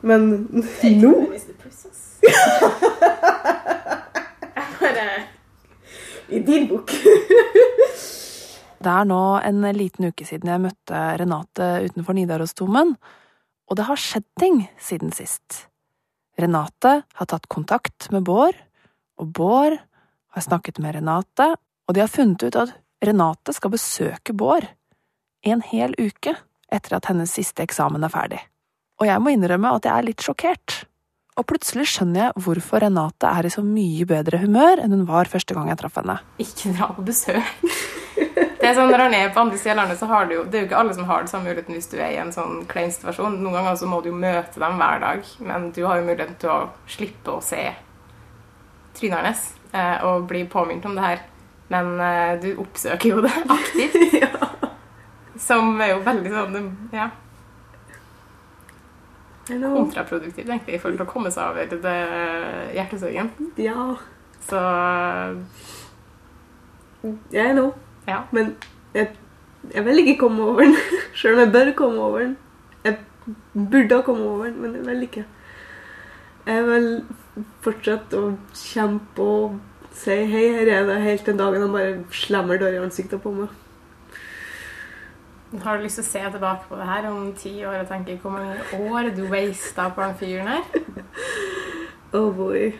Men 0.00 0.46
nå 0.48 1.12
Jeg 4.58 4.74
bare 4.78 5.06
I 6.28 6.38
din 6.44 6.68
bok. 6.68 6.92
Det 8.78 8.90
er 8.94 9.08
nå 9.10 9.22
en 9.42 9.64
liten 9.74 10.06
uke 10.12 10.22
siden 10.26 10.52
jeg 10.52 10.62
møtte 10.62 10.98
Renate 11.18 11.66
utenfor 11.88 12.14
Nidarosdomen, 12.14 12.92
og 13.66 13.76
det 13.76 13.86
har 13.88 13.98
skjedd 13.98 14.26
ting 14.38 14.60
siden 14.78 15.10
sist. 15.12 15.64
Renate 16.38 16.92
har 17.02 17.26
tatt 17.26 17.48
kontakt 17.50 18.06
med 18.14 18.22
Bård, 18.28 18.54
og 19.18 19.32
Bård 19.34 19.74
har 20.30 20.46
snakket 20.46 20.78
med 20.78 20.94
Renate, 20.94 21.56
og 21.58 21.96
de 21.96 22.04
har 22.04 22.12
funnet 22.12 22.46
ut 22.46 22.60
at 22.62 22.76
Renate 23.02 23.56
skal 23.56 23.74
besøke 23.74 24.36
Bård 24.36 24.68
en 25.42 25.62
hel 25.62 25.94
uke 25.98 26.36
etter 26.70 26.96
at 26.98 27.10
hennes 27.10 27.34
siste 27.34 27.66
eksamen 27.66 28.06
er 28.06 28.14
ferdig. 28.14 28.40
Og 28.98 29.06
jeg 29.06 29.22
må 29.22 29.32
innrømme 29.34 29.76
at 29.78 29.86
jeg 29.86 29.94
er 29.94 30.06
litt 30.08 30.24
sjokkert. 30.24 30.82
Og 31.38 31.46
plutselig 31.46 31.86
skjønner 31.92 32.24
jeg 32.24 32.42
hvorfor 32.42 32.82
Renate 32.82 33.30
er 33.30 33.46
i 33.46 33.52
så 33.54 33.62
mye 33.62 34.06
bedre 34.10 34.40
humør 34.42 34.82
enn 34.82 34.96
hun 34.96 35.06
var 35.06 35.30
første 35.30 35.54
gang 35.54 35.70
jeg 35.70 35.78
traff 35.78 36.00
henne. 36.00 36.18
Ikke 36.42 36.72
dra 36.74 36.90
på 36.96 37.04
besøk. 37.06 37.68
Det 38.58 38.66
er 38.66 38.74
sånn, 38.74 38.90
Når 38.90 39.02
han 39.04 39.14
er 39.14 39.28
på 39.30 39.38
andre 39.44 39.58
siden 39.58 39.78
av 39.78 39.84
landet, 39.84 40.00
så 40.00 40.08
har 40.10 40.26
du 40.26 40.32
jo 40.34 40.40
Det 40.44 40.58
er 40.58 40.64
jo 40.64 40.66
ikke 40.66 40.80
alle 40.80 40.94
som 40.96 41.06
har 41.06 41.22
det 41.22 41.30
samme 41.30 41.46
muligheten 41.46 41.76
hvis 41.76 41.86
du 41.92 41.94
er 42.00 42.10
i 42.10 42.18
en 42.18 42.32
sånn 42.34 42.64
klein 42.66 42.90
situasjon. 42.90 43.38
Noen 43.38 43.54
ganger 43.54 43.76
så 43.78 43.86
må 43.86 44.00
du 44.02 44.10
jo 44.10 44.18
møte 44.18 44.58
dem 44.58 44.80
hver 44.80 45.04
dag, 45.04 45.30
men 45.46 45.70
du 45.76 45.84
har 45.86 46.00
jo 46.00 46.08
muligheten 46.08 46.40
til 46.42 46.50
å 46.50 46.58
slippe 46.90 47.36
å 47.36 47.44
se 47.44 47.62
trynet 48.98 49.22
hans 49.28 49.44
eh, 49.70 50.02
og 50.08 50.26
bli 50.26 50.42
påminnet 50.50 50.90
om 50.90 50.98
det 50.98 51.06
her. 51.06 51.22
Men 51.70 51.94
eh, 52.02 52.34
du 52.42 52.50
oppsøker 52.64 53.14
jo 53.14 53.22
det 53.22 53.32
aktivt. 53.46 53.96
Som 55.48 55.78
er 55.78 55.94
jo 55.94 56.02
veldig 56.02 56.34
sånn 56.34 56.70
ja. 56.92 57.12
Kontraproduktivt, 59.48 60.48
egentlig, 60.48 60.74
i 60.74 60.78
forhold 60.82 60.98
til 60.98 61.06
å 61.06 61.10
komme 61.10 61.30
seg 61.34 61.50
over 61.50 61.70
det 61.86 61.96
hjertesorgen. 62.76 63.30
Ja, 63.58 63.88
Så 64.48 64.60
jeg 67.32 67.52
know. 67.54 67.72
ja. 68.08 68.22
Men 68.32 68.54
jeg, 68.94 69.10
jeg 69.74 69.84
vil 69.86 70.02
ikke 70.02 70.18
komme 70.26 70.42
over 70.52 70.62
den. 70.66 70.76
Selv 71.18 71.34
om 71.38 71.44
jeg 71.44 71.52
bør 71.52 71.72
komme 71.78 72.00
over 72.00 72.24
den. 72.26 72.36
Jeg 72.84 72.98
burde 73.54 73.94
ha 73.96 74.02
kommet 74.06 74.26
over 74.26 74.44
den, 74.48 74.60
men 74.62 74.74
jeg 74.78 74.86
vil 74.86 75.02
ikke. 75.08 75.24
Jeg 76.48 76.64
vil 76.64 76.90
fortsette 77.62 78.18
å 78.18 78.30
kjempe 78.56 79.24
og 79.24 79.58
si 79.98 80.14
hei, 80.30 80.44
her 80.54 80.70
er 80.72 80.86
det, 80.88 81.00
helt 81.02 81.26
den 81.26 81.40
dagen 81.40 81.64
han 81.64 81.74
bare 81.74 81.96
slemmer 82.14 82.60
døra 82.60 82.78
i 82.78 82.84
ansiktet 82.86 83.20
på 83.22 83.32
meg. 83.34 83.50
Har 85.62 85.76
du 85.76 85.82
lyst 85.82 85.96
til 85.96 86.04
å 86.04 86.08
se 86.08 86.22
tilbake 86.32 86.68
på 86.68 86.76
det 86.76 86.86
her 86.86 87.06
om 87.08 87.30
ti 87.32 87.54
år 87.64 87.80
og 87.80 87.88
tenke 87.88 88.18
hvor 88.20 88.34
mange 88.34 88.58
år 88.92 89.08
du 89.16 89.22
wasta 89.30 89.88
på 89.88 90.02
den 90.04 90.18
fyren 90.20 90.50
her? 90.52 90.62
Oh 92.12 92.32
boy. 92.32 92.70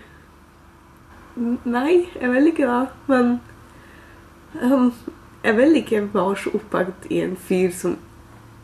Nei, 1.68 2.08
jeg 2.16 2.30
vil 2.32 2.46
ikke 2.48 2.68
det. 2.68 2.86
Men 3.06 3.34
um, 4.62 4.86
jeg 5.44 5.56
vil 5.56 5.76
ikke 5.76 6.00
være 6.14 6.36
så 6.36 6.52
opphengt 6.56 7.04
i 7.12 7.20
en 7.20 7.36
fyr 7.36 7.74
som 7.76 7.98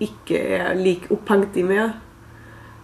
ikke 0.01 0.41
er 0.57 0.73
like 0.75 1.13
opphengt 1.13 1.57
i 1.61 1.67
meg. 1.69 1.99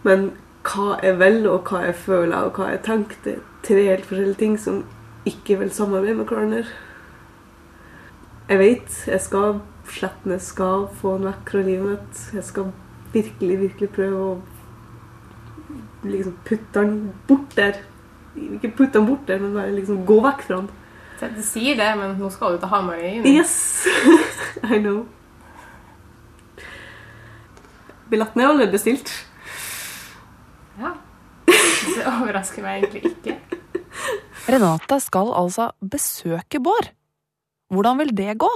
Men 0.04 0.30
hva 0.68 0.98
jeg 1.02 1.16
vil, 1.20 1.48
og 1.48 1.68
hva 1.70 1.86
jeg 1.86 1.96
føler, 2.04 2.36
og 2.36 2.60
hva 2.60 2.68
jeg 2.74 2.84
tenker, 2.84 3.16
det 3.24 3.34
er 3.38 3.42
tre 3.64 3.86
helt 3.88 4.06
forskjellige 4.06 4.40
ting 4.42 4.60
som 4.60 4.84
ikke 5.24 5.58
vil 5.62 5.72
samarbeide 5.72 6.20
med 6.20 6.28
hverandre. 6.28 6.64
Jeg 8.48 8.58
vet 8.58 9.02
jeg 9.06 9.20
skal 9.20 9.60
slette 9.90 10.32
jeg 10.35 10.42
skal 10.44 10.88
få 11.00 11.16
en 11.18 11.28
vekk 11.28 11.52
fra 11.54 11.62
livet 11.66 11.92
mitt. 11.92 12.25
Jeg 12.37 12.47
skal 12.49 12.73
virkelig, 13.14 13.56
virkelig 13.66 13.90
prøve 13.94 14.25
å 14.25 14.35
liksom 16.09 16.37
putte 16.47 16.82
han 16.82 16.99
bort 17.28 17.56
der. 17.59 17.80
Ikke 18.37 18.73
putte 18.78 19.00
han 19.00 19.09
bort 19.09 19.26
der, 19.28 19.40
men 19.42 19.56
bare 19.56 19.75
liksom 19.75 20.04
gå 20.09 20.20
vekk 20.25 20.44
fra 20.47 20.61
han. 20.62 20.70
Du 21.20 21.42
sier 21.44 21.76
det, 21.76 21.88
men 22.00 22.14
nå 22.16 22.30
skal 22.32 22.54
du 22.54 22.62
til 22.62 22.70
Hamar 22.73 23.00
i 23.00 23.16
juni. 23.18 23.35
Yes! 23.37 23.85
I 24.73 24.78
know. 24.80 25.04
Billetten 28.11 28.40
er 28.40 28.49
allerede 28.49 28.73
bestilt. 28.73 29.12
Ja. 30.80 30.94
Det 31.47 32.06
overrasker 32.09 32.64
meg 32.64 32.80
egentlig 32.80 33.12
ikke. 33.12 33.37
Renate 34.50 34.99
skal 35.04 35.30
altså 35.37 35.70
besøke 35.85 36.59
Bård. 36.62 36.90
Hvordan 37.70 38.00
vil 38.00 38.16
det 38.16 38.38
gå? 38.40 38.50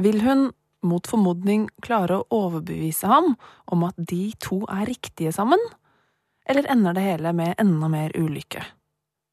Vil 0.00 0.22
hun 0.24 0.48
mot 0.86 1.04
formodning 1.04 1.66
klare 1.84 2.20
å 2.20 2.26
overbevise 2.32 3.08
ham 3.10 3.34
om 3.68 3.84
at 3.84 3.98
de 3.98 4.30
to 4.40 4.62
er 4.72 4.88
riktige 4.88 5.32
sammen? 5.36 5.60
Eller 6.48 6.68
ender 6.72 6.96
det 6.96 7.04
hele 7.04 7.34
med 7.36 7.58
enda 7.60 7.90
mer 7.92 8.14
ulykke? 8.16 8.62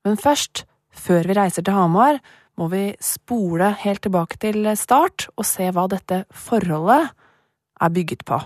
Men 0.03 0.19
først, 0.19 0.65
før 0.91 1.29
vi 1.29 1.37
reiser 1.37 1.63
til 1.63 1.77
Hamar, 1.77 2.19
må 2.59 2.67
vi 2.73 2.83
spole 3.03 3.71
helt 3.83 4.03
tilbake 4.03 4.39
til 4.41 4.67
start 4.75 5.29
og 5.37 5.45
se 5.47 5.69
hva 5.71 5.87
dette 5.91 6.25
forholdet 6.33 7.13
er 7.79 7.93
bygget 7.93 8.25
på. 8.27 8.41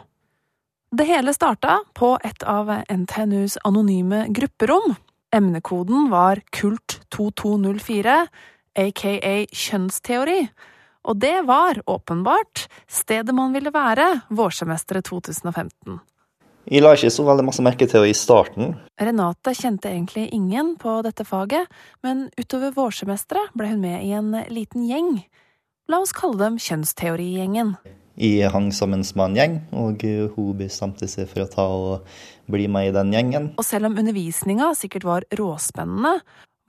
Det 0.91 1.07
hele 1.07 1.33
starta 1.33 1.79
på 1.95 2.17
et 2.27 2.43
av 2.43 2.69
NTNUs 2.91 3.55
anonyme 3.65 4.25
grupperom. 4.35 4.97
Emnekoden 5.31 6.09
var 6.11 6.41
Kult2204, 6.51 8.17
aka 8.75 9.35
kjønnsteori, 9.55 10.41
og 11.03 11.17
det 11.21 11.41
var 11.47 11.81
åpenbart 11.89 12.67
stedet 12.89 13.35
man 13.35 13.53
ville 13.55 13.73
være 13.73 14.07
vårsemesteret 14.29 15.09
2015. 15.09 15.99
Jeg 16.69 16.83
la 16.83 16.91
ikke 16.93 17.09
så 17.09 17.23
veldig 17.25 17.45
masse 17.47 17.63
merke 17.65 17.87
til 17.89 18.03
det 18.05 18.11
i 18.11 18.17
starten. 18.17 18.75
Renate 19.01 19.55
kjente 19.57 19.89
egentlig 19.89 20.27
ingen 20.35 20.75
på 20.81 20.99
dette 21.05 21.25
faget, 21.25 21.65
men 22.05 22.27
utover 22.37 22.75
vårsemesteret 22.75 23.55
ble 23.57 23.71
hun 23.71 23.81
med 23.81 24.05
i 24.05 24.13
en 24.13 24.29
liten 24.53 24.85
gjeng. 24.85 25.15
La 25.89 26.03
oss 26.03 26.13
kalle 26.15 26.37
dem 26.37 26.61
Kjønnsteorigjengen. 26.61 27.73
Jeg 28.21 28.51
hang 28.53 28.69
sammen 28.75 29.01
med 29.01 29.25
en 29.25 29.37
gjeng, 29.39 29.57
og 29.73 30.03
eh, 30.05 30.29
hun 30.35 30.53
bestemte 30.59 31.07
seg 31.09 31.25
for 31.31 31.43
å 31.43 31.49
ta 31.49 31.65
og 31.65 32.15
bli 32.51 32.67
med 32.69 32.91
i 32.91 32.95
den 32.95 33.13
gjengen. 33.15 33.51
Og 33.57 33.65
selv 33.65 33.89
om 33.89 33.97
undervisninga 33.97 34.69
sikkert 34.77 35.07
var 35.07 35.25
råspennende, 35.39 36.19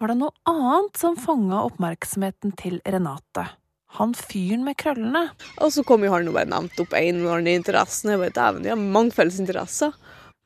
var 0.00 0.10
det 0.10 0.18
noe 0.22 0.32
annet 0.48 0.98
som 0.98 1.18
fanga 1.20 1.60
oppmerksomheten 1.68 2.56
til 2.58 2.80
Renate. 2.88 3.50
Han 3.99 4.14
fyren 4.16 4.64
med 4.64 4.78
krøllene. 4.80 5.26
Og 5.61 5.72
så 5.75 5.84
kom 5.84 6.04
jo 6.06 6.12
han 6.14 6.28
og 6.30 6.37
bare 6.38 6.49
nevnte 6.49 6.84
opp 6.84 6.94
en 6.96 7.20
eller 7.20 7.37
annen 7.37 7.61
interesse. 7.61 8.08
Jeg 8.08 8.20
bare, 8.22 8.34
dæven, 8.37 8.64
de 8.64 8.72
har 8.72 8.80
mange 8.80 9.14
felles 9.16 9.40
interesser. 9.42 9.92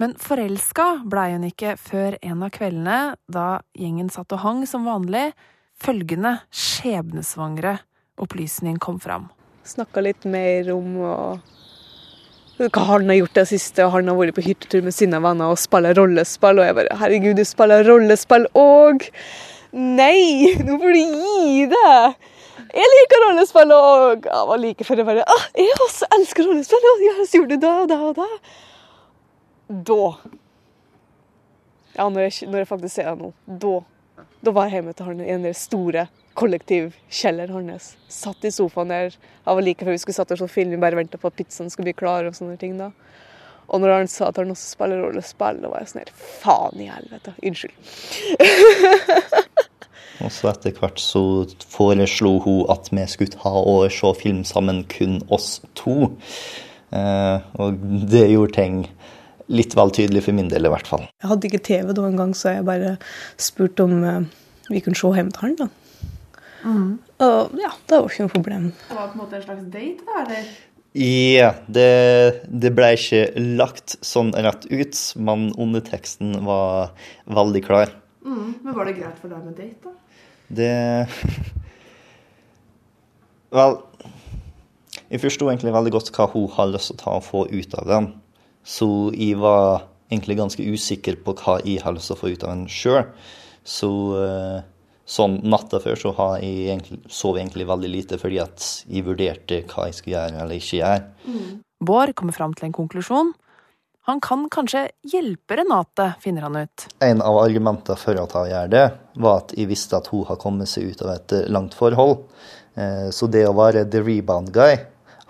Men 0.02 0.12
forelska 0.20 0.86
blei 1.08 1.30
hun 1.32 1.46
ikke 1.48 1.76
før 1.80 2.18
en 2.20 2.42
av 2.44 2.52
kveldene, 2.52 2.98
da 3.32 3.62
gjengen 3.78 4.10
satt 4.12 4.34
og 4.36 4.42
hang 4.42 4.66
som 4.68 4.84
vanlig, 4.88 5.30
følgende 5.80 6.34
skjebnesvangre 6.52 7.78
opplysning 8.20 8.76
kom 8.82 8.98
fram. 9.00 9.30
Snakka 9.66 10.04
litt 10.04 10.26
mer 10.28 10.68
om 10.74 10.98
og, 11.00 11.54
hva 12.60 12.84
han 12.90 13.08
har 13.10 13.20
gjort 13.22 13.40
det 13.40 13.48
siste. 13.50 13.84
og 13.84 13.96
Han 13.96 14.08
har 14.12 14.18
vært 14.20 14.36
på 14.36 14.44
hyttetur 14.46 14.84
med 14.84 14.94
sine 14.96 15.20
venner 15.22 15.52
og 15.52 15.60
spiller 15.60 15.96
rollespill. 15.96 16.60
Og 16.60 16.68
jeg 16.68 16.76
bare 16.78 17.00
Herregud, 17.00 17.36
du 17.36 17.44
spiller 17.48 17.84
rollespill 17.88 18.48
òg! 18.56 19.08
Nei, 19.76 20.52
nå 20.64 20.78
får 20.80 20.96
du 20.96 21.02
gi 21.02 21.66
deg! 21.72 22.32
Jeg 22.76 22.92
liker 22.92 23.22
rollespill 23.24 23.72
òg! 23.72 24.26
Jeg 24.28 24.48
var 24.50 24.60
like 24.60 24.84
før 24.84 25.00
jeg 25.00 25.08
bare 25.08 25.24
ah, 25.32 25.44
Jeg 25.56 25.76
også 25.80 26.08
elsker 26.18 26.48
rollespill! 26.48 26.88
Og 26.90 27.04
jeg 27.04 27.14
har 27.16 27.30
gjort 27.38 27.52
det 27.54 27.60
da 27.62 27.72
og 27.82 27.88
da 27.92 27.98
og 28.10 28.18
da. 28.18 28.26
Da 29.90 30.02
Ja, 31.96 32.08
når 32.12 32.26
jeg, 32.26 32.50
når 32.50 32.58
jeg 32.60 32.68
faktisk 32.68 32.98
ser 32.98 33.08
det 33.08 33.16
nå. 33.22 33.32
Da. 33.64 33.78
Da 34.44 34.52
var 34.52 34.68
jeg 34.68 34.76
hjemme 34.76 34.92
til 34.92 35.08
han 35.08 35.24
i 35.24 35.30
den 35.32 35.56
store 35.56 36.06
kollektivkjelleren 36.36 37.70
hans. 37.72 37.94
Satt 38.12 38.44
i 38.44 38.52
sofaen 38.52 38.92
der. 38.92 39.16
Jeg 39.16 39.56
var 39.56 39.64
like 39.64 39.88
før 39.88 39.96
vi 39.96 40.02
skulle 40.04 40.18
satt 40.18 40.36
og 40.36 40.42
se 40.42 40.48
film, 40.52 40.76
bare 40.82 41.00
venta 41.00 41.16
på 41.16 41.32
at 41.32 41.38
pizzaen 41.38 41.72
skulle 41.72 41.88
bli 41.88 41.96
klar. 41.96 42.28
Og 42.28 42.36
sånne 42.36 42.58
ting 42.60 42.76
da. 42.76 42.90
Og 43.66 43.80
når 43.80 43.96
han 43.96 44.10
sa 44.10 44.28
at 44.28 44.36
han 44.38 44.52
også 44.52 44.76
spiller 44.76 45.00
rollespill, 45.00 45.64
da 45.64 45.72
var 45.72 45.82
jeg 45.82 45.94
sånn 45.94 46.04
her 46.04 46.12
Faen 46.44 46.84
i 46.84 46.92
helvete. 46.92 47.32
Unnskyld. 47.40 47.74
Og 50.24 50.32
så 50.32 50.50
etter 50.52 50.76
hvert 50.76 51.00
så 51.02 51.22
foreslo 51.68 52.36
hun 52.44 52.62
at 52.72 52.88
vi 52.92 53.04
skulle 53.10 53.34
ta 53.36 53.52
og 53.52 53.90
se 53.92 54.12
film 54.20 54.44
sammen, 54.48 54.84
kun 54.88 55.20
oss 55.32 55.60
to. 55.78 56.12
Eh, 56.94 57.46
og 57.60 57.82
det 58.08 58.28
gjorde 58.30 58.56
ting 58.56 58.78
litt 59.52 59.76
vel 59.78 59.92
tydelig 59.94 60.24
for 60.26 60.36
min 60.36 60.48
del, 60.50 60.66
i 60.66 60.72
hvert 60.72 60.88
fall. 60.88 61.04
Jeg 61.22 61.30
hadde 61.30 61.50
ikke 61.50 61.64
TV 61.68 61.92
da 61.94 62.06
en 62.08 62.18
gang, 62.18 62.32
så 62.34 62.56
jeg 62.56 62.66
bare 62.66 62.96
spurte 63.38 63.84
om 63.86 63.98
eh, 64.02 64.22
vi 64.70 64.82
kunne 64.82 64.98
se 64.98 65.12
hjemme 65.14 65.34
til 65.34 65.44
han. 65.44 65.58
da. 65.60 65.68
Og 66.66 67.60
ja, 67.60 67.70
det 67.86 67.98
var 67.98 68.08
ikke 68.10 68.24
noe 68.26 68.34
problem. 68.34 68.64
Det 68.88 68.96
var 68.96 69.12
på 69.12 69.18
en 69.18 69.22
måte 69.22 69.38
en 69.38 69.44
slags 69.44 69.68
date, 69.70 70.06
da? 70.08 70.24
eller? 70.24 70.48
Ja, 70.96 71.50
det, 71.68 71.90
det 72.48 72.72
ble 72.72 72.94
ikke 72.96 73.26
lagt 73.58 73.98
sånn 74.06 74.32
rett 74.32 74.64
ut, 74.70 75.00
men 75.20 75.50
underteksten 75.52 76.38
var 76.46 76.94
veldig 77.28 77.62
klar. 77.66 77.92
Mm. 78.26 78.48
Men 78.64 78.76
var 78.76 78.84
det 78.88 78.98
greit 78.98 79.18
for 79.22 79.28
deg 79.32 79.40
med 79.46 79.54
date, 79.58 79.80
da? 79.86 79.92
Det 80.56 80.74
Vel, 83.56 83.72
jeg 85.06 85.22
forsto 85.22 85.44
egentlig 85.48 85.74
veldig 85.74 85.92
godt 85.94 86.10
hva 86.14 86.26
hun 86.32 86.48
har 86.56 86.72
lyst 86.72 86.88
til 86.90 86.96
å 86.98 87.02
ta 87.04 87.12
og 87.20 87.24
få 87.24 87.40
ut 87.48 87.72
av 87.78 87.84
den. 87.88 88.04
Så 88.66 88.88
jeg 89.14 89.38
var 89.38 89.86
egentlig 90.10 90.36
ganske 90.40 90.66
usikker 90.66 91.14
på 91.22 91.30
hva 91.38 91.54
jeg 91.62 91.78
har 91.84 91.94
lyst 91.94 92.10
til 92.10 92.18
å 92.18 92.20
få 92.20 92.32
ut 92.34 92.42
av 92.42 92.50
den 92.52 92.66
sjøl. 92.70 93.04
Så 93.66 93.90
eh, 94.18 94.58
Sånn 95.06 95.36
natta 95.46 95.78
før 95.78 95.94
så 96.00 96.10
har 96.18 96.40
jeg 96.42 96.64
egentlig, 96.66 96.96
sov 97.06 97.36
jeg 97.36 97.46
egentlig 97.46 97.68
veldig 97.70 97.90
lite 97.92 98.16
fordi 98.18 98.40
at 98.42 98.58
jeg 98.90 99.06
vurderte 99.06 99.60
hva 99.70 99.84
jeg 99.86 99.94
skulle 99.94 100.16
gjøre 100.16 100.40
eller 100.42 100.58
ikke 100.58 100.80
gjøre. 100.80 101.04
Bård 101.86 102.10
kommer 102.18 102.34
fram 102.34 102.56
til 102.58 102.66
en 102.66 102.74
konklusjon. 102.74 103.30
Han 104.06 104.20
kan 104.22 104.44
kanskje 104.54 104.84
hjelpe 105.10 105.56
Renate, 105.58 106.12
finner 106.22 106.46
han 106.46 106.56
ut. 106.56 106.84
En 107.02 107.22
av 107.26 107.40
argumentene 107.40 107.98
for 107.98 108.18
at 108.22 108.36
hun 108.38 108.46
gjør 108.52 108.68
det, 108.70 108.84
var 109.18 109.40
at 109.40 109.54
jeg 109.58 109.66
visste 109.66 109.98
at 109.98 110.06
hun 110.12 110.22
har 110.28 110.38
kommet 110.38 110.70
seg 110.70 110.92
ut 110.92 111.02
av 111.02 111.10
et 111.16 111.34
langt 111.50 111.74
forhold. 111.74 112.22
Eh, 112.78 113.08
Så 113.10 113.26
det 113.26 113.42
å 113.48 113.56
være 113.56 113.82
the 113.90 114.04
rebound 114.06 114.52
guy 114.54 114.78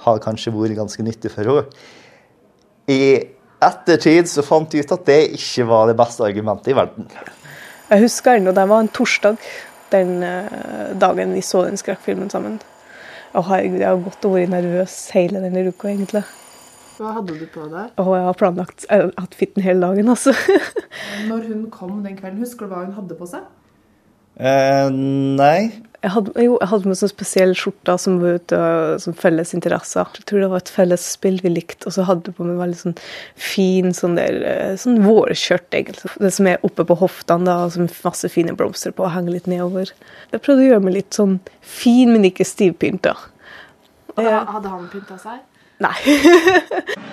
har 0.04 0.20
kanskje 0.20 0.52
vært 0.52 0.76
ganske 0.76 1.02
nyttig 1.06 1.32
for 1.32 1.48
henne. 1.48 1.64
I 2.92 3.00
ettertid 3.64 4.28
så 4.28 4.44
fant 4.44 4.74
jeg 4.76 4.84
ut 4.84 4.92
at 4.92 5.08
det 5.08 5.20
ikke 5.38 5.64
var 5.72 5.88
det 5.88 5.96
beste 5.96 6.28
argumentet 6.28 6.74
i 6.74 6.76
verden. 6.76 7.08
Jeg 7.88 8.02
husker 8.04 8.36
ennå 8.36 8.52
det 8.52 8.68
var 8.68 8.84
en 8.84 8.92
torsdag 8.92 9.40
den 9.90 10.22
eh, 10.22 10.92
dagen 11.00 11.32
vi 11.32 11.40
så 11.40 11.64
den 11.64 11.80
skrekkfilmen 11.80 12.28
sammen. 12.28 12.60
Å 13.32 13.40
herregud, 13.40 13.80
jeg 13.80 13.88
har 13.88 14.04
gått 14.04 14.28
og 14.28 14.36
vært 14.36 14.52
nervøs 14.52 14.98
hele 15.16 15.40
denne 15.40 15.64
uka, 15.70 15.88
egentlig. 15.88 16.22
Hva 16.96 17.12
hadde 17.18 17.36
du 17.36 17.44
på 17.52 17.66
deg? 17.72 17.92
Å, 18.00 18.06
jeg 18.16 18.24
har 18.28 18.38
planlagt 18.40 18.86
hatt 18.88 19.36
fitten 19.36 19.64
hele 19.64 19.84
dagen, 19.84 20.08
altså. 20.12 20.32
Når 21.30 21.48
hun 21.50 21.66
kom 21.72 22.00
den 22.06 22.16
kvelden, 22.16 22.40
husker 22.40 22.66
du 22.66 22.74
hva 22.74 22.86
hun 22.86 22.96
hadde 22.96 23.18
på 23.18 23.28
seg? 23.28 23.44
Eh, 24.36 24.88
nei. 24.92 25.82
Jeg 26.04 26.12
hadde, 26.12 26.32
jo, 26.44 26.58
jeg 26.60 26.68
hadde 26.70 26.90
med 26.90 26.98
sånn 27.00 27.10
spesiell 27.10 27.54
skjorte 27.56 27.94
som 27.98 28.18
var 28.20 28.36
ute 28.38 28.58
som 29.02 29.16
felles 29.16 29.54
interesser. 29.56 30.06
Jeg 30.20 30.26
tror 30.28 30.42
det 30.44 30.50
var 30.52 30.62
et 30.62 30.72
felles 30.72 31.06
spill 31.16 31.40
vi 31.42 31.50
likte, 31.50 31.88
og 31.88 31.96
så 31.96 32.04
hadde 32.06 32.30
jeg 32.30 32.38
på 32.38 32.46
meg 32.46 32.60
veldig 32.60 32.78
sånn 32.78 32.96
fin 33.48 33.96
sånn 33.96 34.18
der, 34.20 34.38
eh, 34.46 34.76
sånn 34.80 35.00
vårskjørt, 35.04 35.68
egentlig. 35.74 36.12
Det 36.22 36.32
som 36.36 36.50
er 36.52 36.62
oppe 36.68 36.84
på 36.86 36.98
hoftene, 37.00 37.48
da, 37.48 37.58
og 37.64 37.74
som 37.74 37.88
masse 38.04 38.30
fine 38.32 38.54
blomster 38.56 38.94
på, 38.94 39.08
og 39.08 39.14
henger 39.16 39.38
litt 39.38 39.50
nedover. 39.50 39.92
Jeg 40.32 40.44
prøvde 40.44 40.66
å 40.66 40.70
gjøre 40.70 40.84
meg 40.84 40.98
litt 41.00 41.16
sånn 41.16 41.40
fin, 41.60 42.12
men 42.12 42.28
ikke 42.28 42.46
stivpynta. 42.46 43.16
Hadde 44.16 44.68
han 44.68 44.88
pynta 44.92 45.18
seg? 45.20 45.42
Nei. 45.82 45.96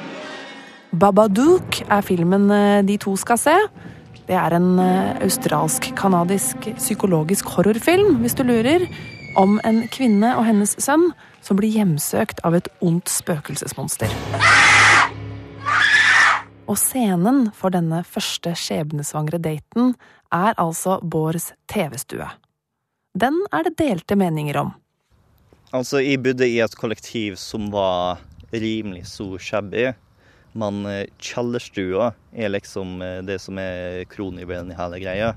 Babadook 1.01 1.81
er 1.89 2.05
filmen 2.05 2.51
eh, 2.53 2.83
de 2.85 2.99
to 3.01 3.15
skal 3.19 3.39
se. 3.41 3.55
Det 4.27 4.35
er 4.39 4.55
en 4.55 4.77
eh, 4.79 5.17
australsk-kanadisk 5.25 6.69
psykologisk 6.77 7.49
horrorfilm, 7.55 8.21
hvis 8.21 8.37
du 8.39 8.45
lurer, 8.47 8.85
om 9.39 9.57
en 9.65 9.81
kvinne 9.91 10.35
og 10.37 10.45
hennes 10.47 10.75
sønn 10.79 11.09
som 11.43 11.59
blir 11.59 11.73
hjemsøkt 11.73 12.39
av 12.47 12.55
et 12.55 12.69
ondt 12.85 13.11
spøkelsesmonster. 13.11 14.13
Og 16.69 16.77
scenen 16.79 17.49
for 17.57 17.73
denne 17.73 18.03
første 18.07 18.53
skjebnesvangre 18.55 19.41
daten 19.43 19.95
er 20.33 20.55
altså 20.61 21.01
Bårds 21.03 21.51
TV-stue. 21.67 22.29
Den 23.13 23.35
er 23.53 23.67
det 23.67 23.75
delte 23.81 24.15
meninger 24.17 24.61
om. 24.61 24.71
Altså, 25.73 25.99
jeg 25.99 26.21
bodde 26.23 26.47
i 26.47 26.61
et 26.61 26.77
kollektiv 26.77 27.35
som 27.41 27.67
var 27.73 28.21
rimelig 28.53 29.05
så 29.11 29.33
shabby. 29.41 29.91
Men 30.53 30.83
eh, 30.85 31.07
kjellerstua 31.17 32.11
er 32.33 32.53
liksom 32.53 33.01
eh, 33.01 33.21
det 33.25 33.39
som 33.41 33.57
er 33.61 34.03
kronjuvelen 34.11 34.71
i 34.73 34.77
hele 34.77 35.01
greia. 35.01 35.31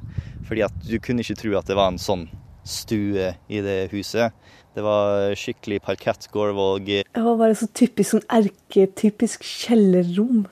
Fordi 0.49 0.67
at 0.67 0.77
du 0.85 0.99
kunne 1.03 1.25
ikke 1.25 1.39
tro 1.41 1.57
at 1.59 1.71
det 1.71 1.79
var 1.79 1.93
en 1.93 2.03
sånn 2.03 2.27
stue 2.67 3.33
i 3.49 3.63
det 3.65 3.79
huset. 3.95 4.35
Det 4.77 4.85
var 4.85 5.33
skikkelig 5.39 5.81
parkettgulv 5.87 6.59
og 6.61 6.89
Det 6.91 7.23
var 7.25 7.39
bare 7.41 7.57
så 7.57 7.69
typisk 7.73 8.13
sånn 8.13 8.27
erketypisk 8.29 9.47
kjellerrom. 9.47 10.45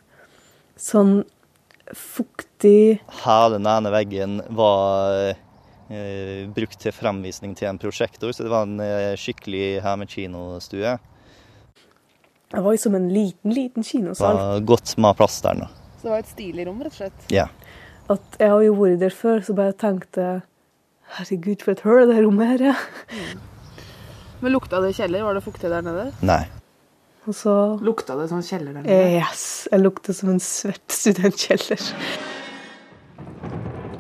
Sånn 0.80 1.18
fuktig 1.92 3.02
hele 3.24 3.58
den 3.58 3.68
ene 3.68 3.92
veggen 3.92 4.38
var 4.56 5.34
eh, 5.92 6.46
brukt 6.56 6.80
til 6.80 6.94
fremvisning 6.96 7.52
til 7.58 7.68
en 7.68 7.80
prosjektor, 7.80 8.32
så 8.32 8.46
det 8.46 8.52
var 8.54 8.64
en 8.64 8.80
eh, 8.80 9.12
skikkelig 9.20 9.82
hjemmekinostue. 9.82 10.96
Det 12.54 12.62
var 12.64 12.72
jo 12.76 12.80
som 12.84 12.94
en 12.98 13.08
liten, 13.12 13.50
liten 13.54 13.82
kinosal. 13.86 14.36
Det 14.36 14.44
var 14.52 14.66
godt 14.72 14.96
med 15.02 15.16
plass 15.18 15.40
der 15.42 15.54
nå. 15.58 15.68
Så 15.98 16.06
det 16.08 16.12
var 16.14 16.18
et 16.22 16.30
stilig 16.30 16.66
rom, 16.68 16.82
rett 16.84 16.92
og 16.94 16.98
slett? 17.00 17.24
Ja. 17.32 17.46
At 18.12 18.36
jeg 18.38 18.50
har 18.52 18.62
jo 18.66 18.74
vært 18.78 18.98
der 19.00 19.14
før, 19.16 19.40
så 19.46 19.54
bare 19.56 19.72
tenkte 19.80 20.42
Herregud, 21.18 21.62
for 21.62 21.72
et 21.74 21.80
høl 21.84 22.08
det 22.10 22.20
rommet 22.24 22.54
her 22.54 22.62
er. 22.72 22.84
Men 24.42 24.52
lukta 24.54 24.80
det 24.84 24.94
kjeller? 24.96 25.22
Var 25.24 25.34
det 25.38 25.42
fuktig 25.44 25.70
der 25.72 25.82
nede? 25.84 26.06
Nei. 26.26 26.42
Og 27.24 27.32
så 27.36 27.52
Lukta 27.80 28.16
det 28.18 28.26
sånn 28.28 28.42
kjeller 28.44 28.74
der 28.74 28.82
nede? 28.84 28.92
eh, 28.92 29.18
Yes. 29.20 29.44
Jeg 29.72 29.80
lukter 29.80 30.12
som 30.16 30.28
en 30.34 30.40
svett 30.44 30.84
studentkjeller. 30.92 31.80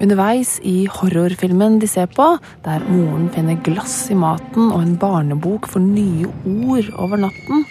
Underveis 0.02 0.56
i 0.66 0.84
horrorfilmen 0.90 1.78
de 1.80 1.88
ser 1.88 2.10
på, 2.12 2.26
der 2.66 2.82
moren 2.90 3.28
finner 3.32 3.56
glass 3.64 4.10
i 4.12 4.16
maten 4.18 4.72
og 4.74 4.80
en 4.82 4.96
barnebok 5.00 5.68
for 5.70 5.80
nye 5.80 6.26
ord 6.66 6.90
over 7.00 7.22
natten, 7.24 7.62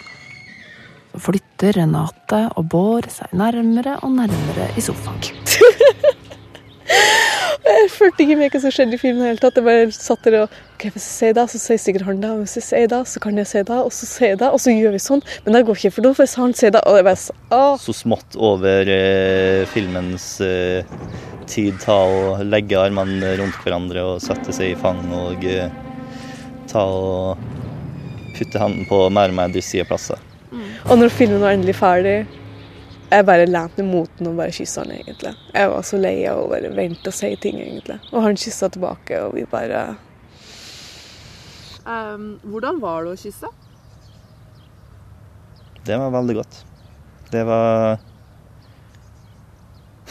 flytter 1.20 1.78
Renate 1.78 2.44
og 2.58 2.68
Bård 2.72 3.08
seg 3.12 3.32
nærmere 3.36 3.98
og 4.02 4.14
nærmere 4.18 4.70
i 4.78 4.84
sofaen. 4.84 5.22
Jeg 7.64 7.88
følte 7.90 8.24
ikke 8.24 8.36
med 8.36 8.52
hva 8.52 8.60
som 8.60 8.72
skjedde 8.74 8.96
i 8.96 9.00
filmen. 9.00 9.24
Helt, 9.24 9.44
at. 9.46 9.56
Jeg 9.56 9.64
bare 9.64 9.92
satt 9.94 10.26
der 10.26 10.36
og 10.42 10.52
ok, 10.74 10.84
Hvis 10.92 11.06
jeg 11.06 11.14
sier 11.14 11.36
det, 11.36 11.44
så 11.50 11.60
sier 11.60 11.80
sikkert 11.80 12.04
han 12.08 12.20
det. 12.20 12.30
og 12.30 12.42
Hvis 12.42 12.56
jeg 12.58 12.66
sier 12.66 12.90
det, 12.92 13.00
så 13.08 13.22
kan 13.24 13.40
jeg 13.40 13.48
si 13.48 13.62
det. 13.70 13.78
Og 13.78 13.92
så 13.92 14.08
sier 14.08 14.34
jeg 14.34 14.40
det, 14.42 14.50
og 14.52 14.60
så 14.60 14.74
gjør 14.74 14.94
vi 14.96 15.00
sånn. 15.02 15.22
Men 15.44 15.56
det 15.56 15.62
går 15.68 15.80
ikke, 15.80 15.94
for 15.96 16.06
da 16.06 16.12
får 16.18 16.34
han 16.42 16.56
si 16.58 16.72
det. 16.74 16.82
Og 16.84 16.98
jeg 16.98 17.06
bare 17.08 17.22
så, 17.22 17.36
ah. 17.56 17.78
Så 17.80 17.96
smått 17.96 18.36
over 18.50 18.92
eh, 18.92 19.64
filmens 19.72 20.28
eh, 20.44 20.84
tid 21.48 21.80
ta 21.84 21.96
og 22.04 22.44
legge 22.48 22.78
armene 22.80 23.34
rundt 23.40 23.56
hverandre 23.64 24.04
og 24.12 24.22
sette 24.24 24.54
seg 24.56 24.74
i 24.74 24.78
fang 24.80 25.02
og 25.12 25.44
eh, 25.48 25.72
ta 26.70 26.84
og 26.84 27.50
putte 28.34 28.60
hendene 28.60 28.88
på 28.90 29.02
mer 29.14 29.32
og 29.32 29.38
mer 29.40 29.52
dristige 29.52 29.86
plasser. 29.88 30.20
Og 30.84 30.98
når 31.00 31.12
filmen 31.12 31.40
var 31.40 31.54
endelig 31.56 31.76
ferdig, 31.78 32.16
jeg 33.10 33.26
bare 33.28 33.46
lente 33.46 33.84
meg 33.84 33.94
mot 33.94 34.18
den 34.18 34.32
og 34.32 34.40
bare 34.40 34.52
kyssa 34.52 34.82
han, 34.82 34.92
egentlig. 34.96 35.32
Jeg 35.54 35.70
var 35.70 35.84
så 35.86 36.00
lei 36.00 36.16
av 36.28 36.42
å 36.42 36.48
bare 36.50 36.72
vente 36.76 37.08
og 37.08 37.16
si 37.16 37.30
ting, 37.40 37.60
egentlig. 37.62 38.00
Og 38.12 38.24
han 38.24 38.36
kyssa 38.40 38.68
tilbake, 38.74 39.20
og 39.24 39.36
vi 39.38 39.46
bare 39.48 39.86
hvordan 41.84 42.80
var 42.80 43.04
det 43.04 43.12
å 43.12 43.20
kysse? 43.20 43.48
Det 45.84 45.96
var 46.00 46.12
veldig 46.14 46.36
godt. 46.38 46.60
Det 47.28 47.42
var 47.44 47.98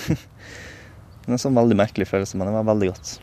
en 1.25 1.41
sånn 1.41 1.57
veldig 1.57 1.77
merkelig 1.79 2.07
følelse, 2.11 2.37
men 2.37 2.49
det 2.49 2.57
var 2.59 2.67
veldig 2.69 2.91
godt. 2.91 3.13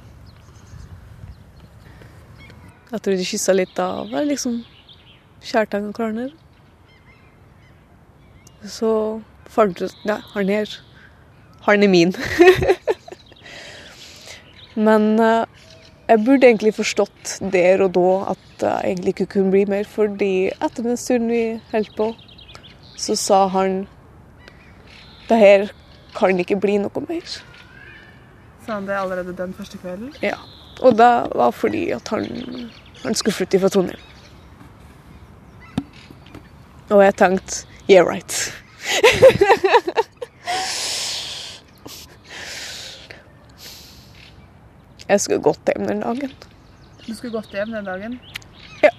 Jeg 2.91 3.05
tror 3.05 3.15
de 3.15 3.29
kyssa 3.29 3.55
litt 3.55 3.75
da. 3.79 3.89
Var 4.11 4.27
liksom 4.27 4.65
kjærtegn 5.47 5.93
og 5.93 5.95
klarner. 5.95 6.33
Så 8.65 9.21
jeg 9.57 9.83
ut 9.83 10.05
Nei, 10.05 10.21
han 10.35 10.49
her 10.49 10.75
Han 11.67 11.83
er 11.83 11.89
min. 11.89 12.15
Men 14.87 15.21
eh, 15.21 15.45
jeg 16.09 16.25
burde 16.25 16.47
egentlig 16.47 16.73
forstått 16.75 17.37
der 17.53 17.83
og 17.85 17.93
da 17.95 18.13
at 18.33 18.63
jeg 18.63 18.93
egentlig 18.93 19.15
ikke 19.15 19.27
kunne 19.35 19.53
bli 19.53 19.65
mer, 19.69 19.85
fordi 19.85 20.49
etter 20.51 20.87
den 20.87 20.97
stunden 20.97 21.31
vi 21.31 21.43
holdt 21.73 21.93
på, 21.97 22.09
så 22.97 23.17
sa 23.17 23.47
han 23.53 23.85
det 25.29 25.39
her 25.39 25.69
kan 26.17 26.41
ikke 26.41 26.59
bli 26.61 26.79
noe 26.83 27.05
mer. 27.07 27.37
Sa 28.65 28.79
han 28.79 28.89
det 28.89 28.97
allerede 28.99 29.37
den 29.37 29.55
første 29.55 29.79
kvelden? 29.79 30.15
Ja. 30.23 30.39
Og 30.81 30.97
det 30.99 31.13
var 31.37 31.51
fordi 31.51 31.91
at 31.95 32.09
han, 32.09 32.27
han 33.05 33.15
skulle 33.15 33.35
flytte 33.35 33.61
fra 33.61 33.69
Trondheim. 33.69 34.01
Og 36.91 37.05
jeg 37.05 37.15
tenkte 37.21 37.67
yeah, 37.89 38.07
right. 38.07 38.53
jeg 45.07 45.21
skulle 45.21 45.43
gått 45.43 45.69
hjem 45.73 45.87
den 45.89 46.01
dagen. 46.05 46.33
Du 47.07 47.15
skulle 47.15 47.33
gått 47.35 47.55
hjem 47.55 47.73
den 47.75 47.85
dagen? 47.85 48.19
Ja. 48.83 48.91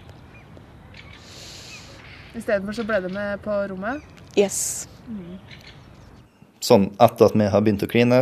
Istedenfor 2.35 2.73
så 2.75 2.83
ble 2.87 2.99
du 3.03 3.09
med 3.13 3.41
på 3.43 3.51
rommet? 3.71 4.03
Yes. 4.39 4.87
Sånn 6.63 6.91
etter 7.01 7.27
at 7.27 7.35
vi 7.35 7.49
har 7.51 7.63
begynt 7.63 7.83
å 7.83 7.89
kline, 7.91 8.19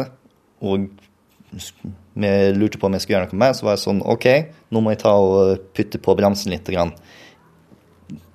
og 0.62 0.89
vi 2.19 2.32
lurte 2.56 2.80
på 2.80 2.88
om 2.89 2.95
jeg 2.95 3.04
skulle 3.04 3.17
gjøre 3.17 3.32
noe 3.32 3.41
mer, 3.41 3.54
så 3.58 3.65
var 3.67 3.78
jeg 3.78 3.86
sånn 3.86 4.02
OK, 4.06 4.28
nå 4.74 4.82
må 4.84 4.93
jeg 4.93 5.02
ta 5.04 5.13
og 5.17 5.69
putte 5.78 6.02
på 6.02 6.15
bremsen 6.17 6.54
litt. 6.54 6.69
Grann. 6.69 6.93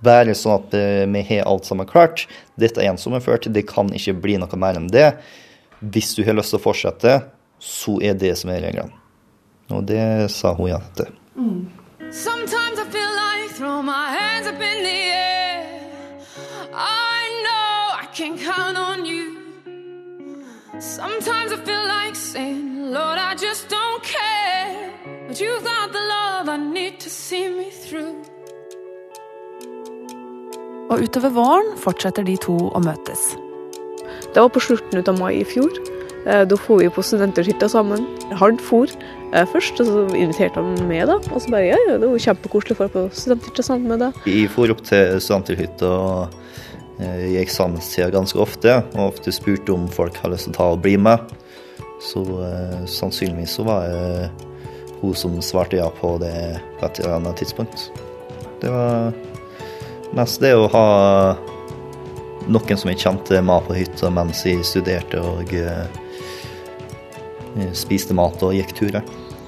Bare 0.04 0.34
sånn 0.38 0.58
at 0.58 0.74
eh, 0.78 1.04
vi 1.10 1.22
har 1.30 1.48
alt 1.50 1.66
sammen 1.66 1.88
klart. 1.88 2.26
Dette 2.60 2.82
er 2.82 2.92
en 2.92 3.00
sommerført, 3.00 3.48
det 3.50 3.66
kan 3.70 3.90
ikke 3.94 4.16
bli 4.26 4.36
noe 4.40 4.60
mer 4.60 4.78
enn 4.78 4.90
det. 4.92 5.14
Hvis 5.80 6.14
du 6.16 6.22
har 6.26 6.36
lyst 6.36 6.54
til 6.54 6.60
å 6.60 6.64
fortsette, 6.64 7.14
så 7.58 7.96
er 8.04 8.14
det 8.18 8.34
som 8.38 8.52
er 8.54 8.62
reglene. 8.66 8.94
Og 9.72 9.86
det 9.88 10.30
sa 10.32 10.52
hun 10.54 10.68
ja 10.70 10.80
til. 10.96 11.10
Sometimes 12.12 12.78
I 12.78 12.84
feel 12.92 13.12
like 13.16 13.50
throw 13.56 13.82
my 13.82 14.08
hands 14.12 14.46
up 14.46 14.60
in 14.60 14.82
the 14.84 15.00
air. 15.10 16.20
I 16.72 17.42
know 17.44 18.02
I 18.02 18.06
can 18.12 18.36
count 18.38 18.76
on 18.76 19.04
you. 19.04 19.38
Sometimes 20.80 21.52
I 21.52 21.56
feel 21.64 21.86
like 21.86 22.14
saying, 22.14 22.92
Lord, 22.92 23.18
I 23.18 23.34
just 23.34 23.68
don't 23.68 24.02
care. 24.02 24.92
But 25.26 25.40
you've 25.40 25.64
got 25.64 25.92
the 25.92 26.00
love 26.00 26.48
I 26.48 26.56
need 26.56 27.00
to 27.00 27.10
see 27.10 27.48
me 27.48 27.70
through. 27.70 28.22
Og 30.92 31.00
utover 31.00 31.32
våren 31.32 31.74
fortsetter 31.80 32.26
de 32.26 32.36
to 32.40 32.54
å 32.68 32.80
møtes. 32.84 33.34
Det 34.34 34.42
var 34.42 34.50
på 34.52 34.62
slutten 34.62 35.00
av 35.00 35.18
mai 35.18 35.40
i 35.40 35.46
fjor. 35.48 35.72
Eh, 36.26 36.44
Da 36.44 36.56
for 36.56 36.80
vi 36.80 36.88
på 36.88 37.02
studenterhytta 37.02 37.68
sammen. 37.68 38.06
Han 38.32 38.58
for 38.58 38.88
eh, 39.32 39.46
først, 39.46 39.80
og 39.80 39.86
så 39.86 40.04
inviterte 40.16 40.60
han 40.60 40.88
med, 40.88 41.08
da. 41.08 41.18
Og 41.32 41.40
så 41.42 41.50
bare 41.50 41.70
ja, 41.70 41.78
ja, 41.88 41.98
det 41.98 42.08
var 42.08 42.18
kjempekoselig 42.26 42.76
å 42.76 42.82
dra 42.82 42.88
på 42.92 43.04
studenterhytta 43.12 43.62
sammen 43.62 43.88
med 43.88 44.04
deg. 44.04 44.20
Vi 44.24 44.46
for 44.48 44.72
opp 44.72 44.84
til 44.84 45.20
studenterhytta 45.20 45.92
eh, 47.00 47.24
i 47.32 47.36
eksamenstida 47.42 48.10
ganske 48.14 48.40
ofte, 48.40 48.82
og 48.94 49.14
ofte 49.14 49.32
spurte 49.32 49.72
om 49.74 49.88
folk 49.88 50.16
hadde 50.20 50.36
lyst 50.36 50.50
til 50.50 50.56
å 50.56 50.58
ta 50.58 50.70
og 50.76 50.82
bli 50.84 50.96
med. 51.00 51.36
Så 52.04 52.24
eh, 52.44 52.82
sannsynligvis 52.90 53.56
så 53.56 53.64
var 53.68 53.88
det 53.88 54.30
hun 55.00 55.14
som 55.16 55.36
svarte 55.44 55.80
ja 55.80 55.88
på 56.00 56.16
det 56.20 56.34
på 56.78 56.86
et 56.88 57.00
eller 57.00 57.18
annet 57.18 57.40
tidspunkt. 57.40 57.88
Det 58.60 58.72
var 58.72 59.12
mest 60.14 60.40
det 60.42 60.54
å 60.54 60.68
ha 60.70 60.86
noen 62.44 62.78
som 62.78 62.90
jeg 62.90 63.00
kjente 63.02 63.40
med 63.42 63.66
på 63.66 63.76
hytta 63.76 64.10
mens 64.12 64.44
jeg 64.46 64.64
studerte 64.66 65.20
og 65.22 65.52
eh, 65.56 65.86
spiste 67.76 68.16
mat 68.16 68.42
og 68.44 68.54
gikk 68.56 68.74
turer. 68.78 69.02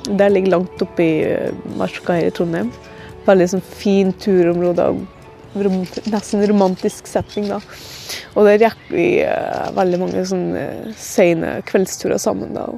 Det 0.07 0.29
ligger 0.31 0.57
langt 0.57 0.83
oppe 0.83 1.03
i 1.05 1.15
eh, 1.29 1.53
marka 1.79 2.17
her 2.19 2.31
i 2.31 2.35
Trondheim. 2.35 2.73
Veldig 3.27 3.49
sånn 3.55 3.67
fin 3.67 4.13
turområde. 4.23 4.93
Nesten 5.57 6.45
romantisk 6.47 7.09
setting, 7.09 7.49
da. 7.49 7.61
Og 8.37 8.47
der 8.47 8.61
gikk 8.67 8.83
vi 8.93 9.07
eh, 9.25 9.67
veldig 9.77 10.03
mange 10.03 10.25
sånne 10.29 10.67
sene 11.01 11.57
kveldsturer 11.69 12.21
sammen. 12.23 12.55
da. 12.57 12.69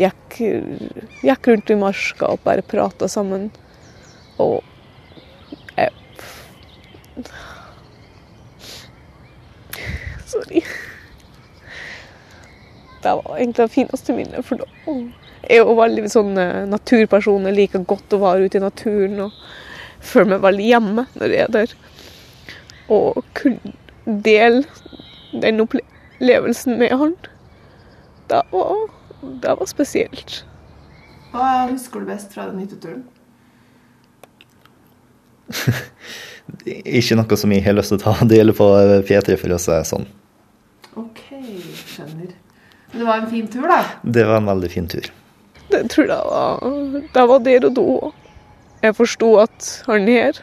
Gikk, 0.00 0.40
gikk 1.26 1.50
rundt 1.50 1.72
i 1.72 1.78
marka 1.78 2.32
og 2.32 2.44
bare 2.46 2.64
prata 2.64 3.08
sammen. 3.12 3.50
Og 4.40 4.64
Sorry. 10.30 10.62
Det 13.02 13.14
var 13.16 13.36
egentlig 13.36 13.64
det 13.64 13.72
fineste 13.74 14.14
minnet. 14.14 14.44
For 14.46 14.60
da 14.60 14.66
jeg 15.40 15.56
er 15.56 15.64
jo 15.64 15.74
veldig 15.78 16.04
sånn 16.12 16.36
eh, 16.38 16.66
naturperson. 16.68 17.48
Jeg 17.48 17.56
liker 17.56 17.86
godt 17.88 18.12
å 18.14 18.20
være 18.22 18.46
ute 18.46 18.60
i 18.60 18.62
naturen 18.62 19.20
og 19.26 19.38
føler 20.04 20.34
meg 20.34 20.44
veldig 20.44 20.66
hjemme 20.68 21.06
når 21.16 21.34
jeg 21.34 21.46
er 21.46 21.54
der. 21.56 21.74
Og 22.92 23.22
kunne 23.38 23.72
dele 24.04 24.64
den 25.32 25.62
opplevelsen 25.64 26.78
med 26.80 26.92
han, 27.00 27.14
det 28.30 28.42
var, 28.52 28.84
det 29.22 29.56
var 29.60 29.70
spesielt. 29.70 30.42
Hva 31.30 31.70
husker 31.70 32.02
du 32.02 32.10
best 32.10 32.34
fra 32.34 32.48
den 32.50 32.62
hytteturen? 32.62 33.04
Ikke 36.66 37.18
noe 37.18 37.38
som 37.38 37.52
jeg 37.54 37.64
har 37.64 37.76
lyst 37.76 37.92
til 37.94 38.00
å 38.00 38.04
ta 38.04 38.28
del 38.28 38.54
på 38.56 38.68
eh, 38.78 38.98
P3, 39.06 39.38
for 39.40 39.56
å 39.56 39.60
si 39.60 39.72
det 39.72 39.88
sånn. 39.88 40.06
Ok, 41.00 41.24
skjønner. 41.94 42.36
Men 42.90 43.02
det 43.02 43.08
var 43.08 43.22
en 43.22 43.30
fin 43.30 43.48
tur, 43.50 43.66
da. 43.70 43.80
Det 44.02 44.26
var 44.26 44.40
en 44.40 44.50
veldig 44.50 44.70
fin 44.72 44.88
tur. 44.90 45.10
Det 45.70 45.84
tror 45.92 46.08
jeg 46.10 46.30
var, 46.32 47.02
det 47.14 47.26
var 47.30 47.44
der 47.46 47.66
og 47.68 47.76
da. 47.78 48.14
Jeg 48.80 48.96
forsto 48.98 49.34
at 49.42 49.68
han 49.86 50.08
her, 50.10 50.40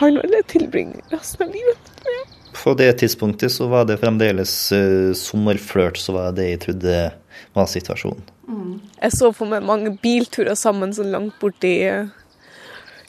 han 0.00 0.18
ville 0.22 0.40
tilbringe 0.50 1.04
resten 1.12 1.46
av 1.46 1.54
livet. 1.54 1.92
På 2.56 2.72
det 2.74 2.88
tidspunktet 2.98 3.52
så 3.52 3.68
var 3.70 3.84
det 3.86 4.00
fremdeles 4.00 4.54
uh, 4.74 5.12
sommerflørt, 5.14 6.00
så 6.00 6.16
var 6.16 6.34
det 6.34 6.48
jeg 6.48 6.62
trodde 6.64 6.96
var 7.54 7.68
situasjonen. 7.70 8.24
Jeg 8.96 9.12
så 9.12 9.30
for 9.34 9.50
meg 9.50 9.64
mange 9.66 9.92
bilturer 10.02 10.56
sammen 10.58 10.94
så 10.94 11.04
langt 11.06 11.36
borti 11.40 11.72
eh, 11.86 12.08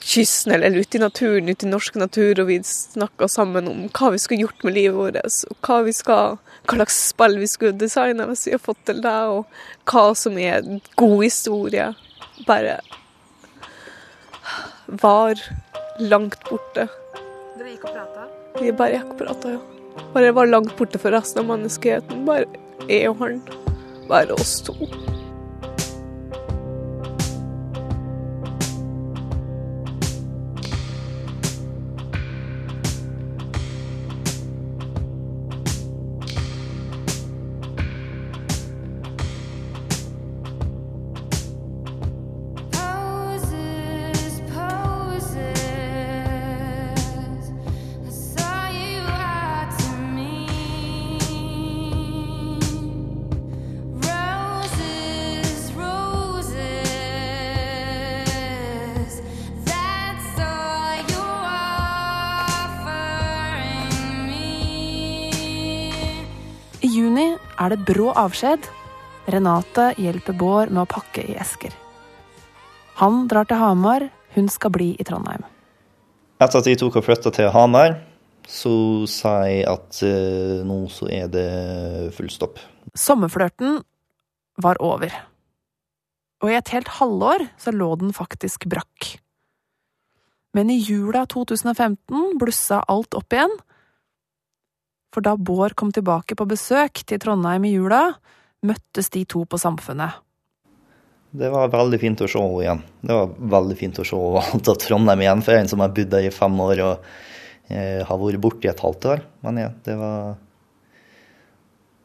kysten 0.08 0.52
eller 0.52 0.76
ute 0.80 0.96
i 0.96 1.00
naturen, 1.00 1.48
ute 1.48 1.66
i 1.66 1.70
norsk 1.70 1.98
natur, 2.00 2.40
og 2.40 2.48
vi 2.48 2.58
snakka 2.64 3.28
sammen 3.28 3.68
om 3.68 3.86
hva 3.92 4.12
vi 4.14 4.20
skulle 4.22 4.46
gjort 4.46 4.64
med 4.64 4.76
livet 4.78 4.96
vårt, 4.96 5.18
og 5.50 5.68
hva, 5.68 5.80
vi 5.84 5.94
skal, 5.96 6.38
hva 6.64 6.78
slags 6.78 7.00
spill 7.10 7.36
vi 7.42 7.48
skulle 7.50 7.80
designe 7.80 8.28
hvis 8.30 8.46
vi 8.48 8.54
har 8.56 8.62
fått 8.64 8.80
til 8.88 9.02
det, 9.04 9.16
og 9.34 9.90
hva 9.90 10.06
som 10.16 10.38
er 10.40 10.64
god 10.96 11.18
historie. 11.26 11.90
Bare 12.48 12.78
var 14.86 15.40
langt 16.00 16.40
borte. 16.48 16.88
Dere 17.58 17.74
gikk 17.74 17.84
og 17.90 17.98
prata? 17.98 18.28
Vi 18.62 18.72
bare 18.72 19.02
gikk 19.02 19.12
og 19.12 19.20
prata, 19.26 19.58
ja. 19.58 20.08
Bare 20.14 20.32
var 20.32 20.48
langt 20.48 20.76
borte 20.78 21.00
for 21.02 21.12
resten 21.12 21.42
av 21.42 21.50
menneskeheten. 21.50 22.24
Bare 22.28 22.46
jeg 22.88 23.10
og 23.10 23.20
han. 23.24 23.40
Bare 24.08 24.38
oss 24.38 24.60
to. 24.64 24.76
Er 67.58 67.74
det 67.74 67.84
brå 67.88 68.12
avskjed. 68.16 68.66
Renate 69.28 69.90
hjelper 70.00 70.36
Bård 70.38 70.72
med 70.72 70.84
å 70.86 70.90
pakke 70.90 71.24
i 71.26 71.36
esker. 71.40 71.74
Han 72.98 73.26
drar 73.30 73.46
til 73.46 73.60
Hamar, 73.60 74.08
hun 74.34 74.48
skal 74.50 74.72
bli 74.74 74.92
i 74.98 75.06
Trondheim. 75.06 75.44
Etter 76.38 76.60
at 76.60 76.68
de 76.68 76.76
tok 76.78 76.98
og 76.98 77.06
flytta 77.06 77.32
til 77.34 77.50
Hamar, 77.54 77.98
så 78.48 79.04
sa 79.10 79.42
jeg 79.44 79.66
at 79.68 80.00
eh, 80.06 80.64
nå 80.66 80.80
så 80.90 81.10
er 81.12 81.28
det 81.30 81.48
full 82.16 82.30
stopp. 82.32 82.60
Sommerflørten 82.96 83.82
var 84.62 84.80
over. 84.82 85.12
Og 86.42 86.52
i 86.52 86.56
et 86.56 86.72
helt 86.72 86.90
halvår 86.98 87.44
så 87.60 87.74
lå 87.74 87.90
den 88.00 88.14
faktisk 88.16 88.68
brakk. 88.70 89.18
Men 90.56 90.70
i 90.72 90.78
jula 90.80 91.26
2015 91.28 92.38
blussa 92.40 92.80
alt 92.88 93.14
opp 93.18 93.34
igjen. 93.34 93.52
For 95.18 95.24
da 95.26 95.34
Bård 95.34 95.74
kom 95.74 95.88
tilbake 95.90 96.36
på 96.38 96.44
besøk 96.46 97.00
til 97.02 97.18
Trondheim 97.18 97.64
i 97.66 97.72
jula, 97.72 98.12
møttes 98.62 99.08
de 99.10 99.24
to 99.26 99.40
på 99.50 99.58
Samfunnet. 99.58 100.20
Det 101.34 101.48
var 101.50 101.72
veldig 101.72 101.98
fint 101.98 102.22
å 102.22 102.28
se 102.30 102.38
henne 102.38 102.60
igjen. 102.62 102.84
Det 103.02 103.16
var 103.16 103.32
veldig 103.56 103.76
fint 103.80 103.98
å 103.98 104.04
se 104.06 104.20
henne 104.36 104.60
til 104.68 104.78
Trondheim 104.84 105.24
igjen 105.24 105.42
for 105.42 105.58
en 105.58 105.72
som 105.72 105.82
har 105.82 105.90
bodd 105.96 106.12
der 106.12 106.28
i 106.28 106.30
fem 106.30 106.54
år 106.62 106.84
og 106.84 107.08
eh, 107.66 108.06
har 108.06 108.22
vært 108.22 108.44
borte 108.46 108.68
i 108.68 108.70
et 108.70 108.84
halvt 108.84 109.08
år. 109.10 109.24
Men 109.42 109.58
ja, 109.64 109.72
det 109.90 109.98
var, 109.98 110.38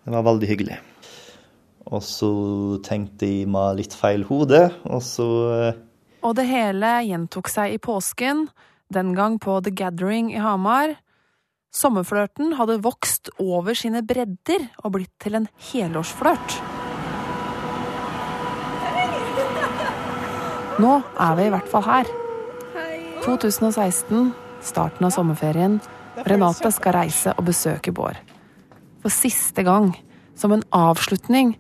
det 0.02 0.18
var 0.18 0.28
veldig 0.32 0.52
hyggelig. 0.56 0.82
Og 1.94 2.02
så 2.10 2.34
tenkte 2.90 3.30
jeg 3.30 3.46
meg 3.54 3.78
litt 3.84 3.94
feil 3.94 4.26
hode, 4.26 4.66
og 4.90 5.06
så 5.06 5.30
eh, 5.54 5.82
Og 6.26 6.34
det 6.42 6.50
hele 6.50 6.96
gjentok 7.06 7.54
seg 7.60 7.78
i 7.78 7.82
påsken, 7.92 8.48
den 8.90 9.14
gang 9.14 9.38
på 9.38 9.62
The 9.62 9.78
Gathering 9.86 10.34
i 10.34 10.42
Hamar. 10.42 10.98
Sommerflørten 11.74 12.54
hadde 12.60 12.78
vokst 12.86 13.32
over 13.42 13.74
sine 13.74 14.04
bredder 14.06 14.68
og 14.84 14.94
blitt 14.94 15.14
til 15.24 15.40
en 15.40 15.48
helårsflørt. 15.72 16.58
Nå 20.84 20.92
er 21.22 21.34
vi 21.38 21.48
i 21.48 21.54
hvert 21.54 21.72
fall 21.72 21.86
her. 21.88 22.12
2016, 23.26 24.30
starten 24.62 25.08
av 25.08 25.14
sommerferien. 25.16 25.80
Renate 26.28 26.70
skal 26.76 26.94
reise 27.00 27.34
og 27.34 27.48
besøke 27.50 27.94
Bård. 27.96 28.20
For 29.02 29.14
siste 29.14 29.66
gang, 29.66 29.96
som 30.38 30.54
en 30.54 30.64
avslutning, 30.76 31.56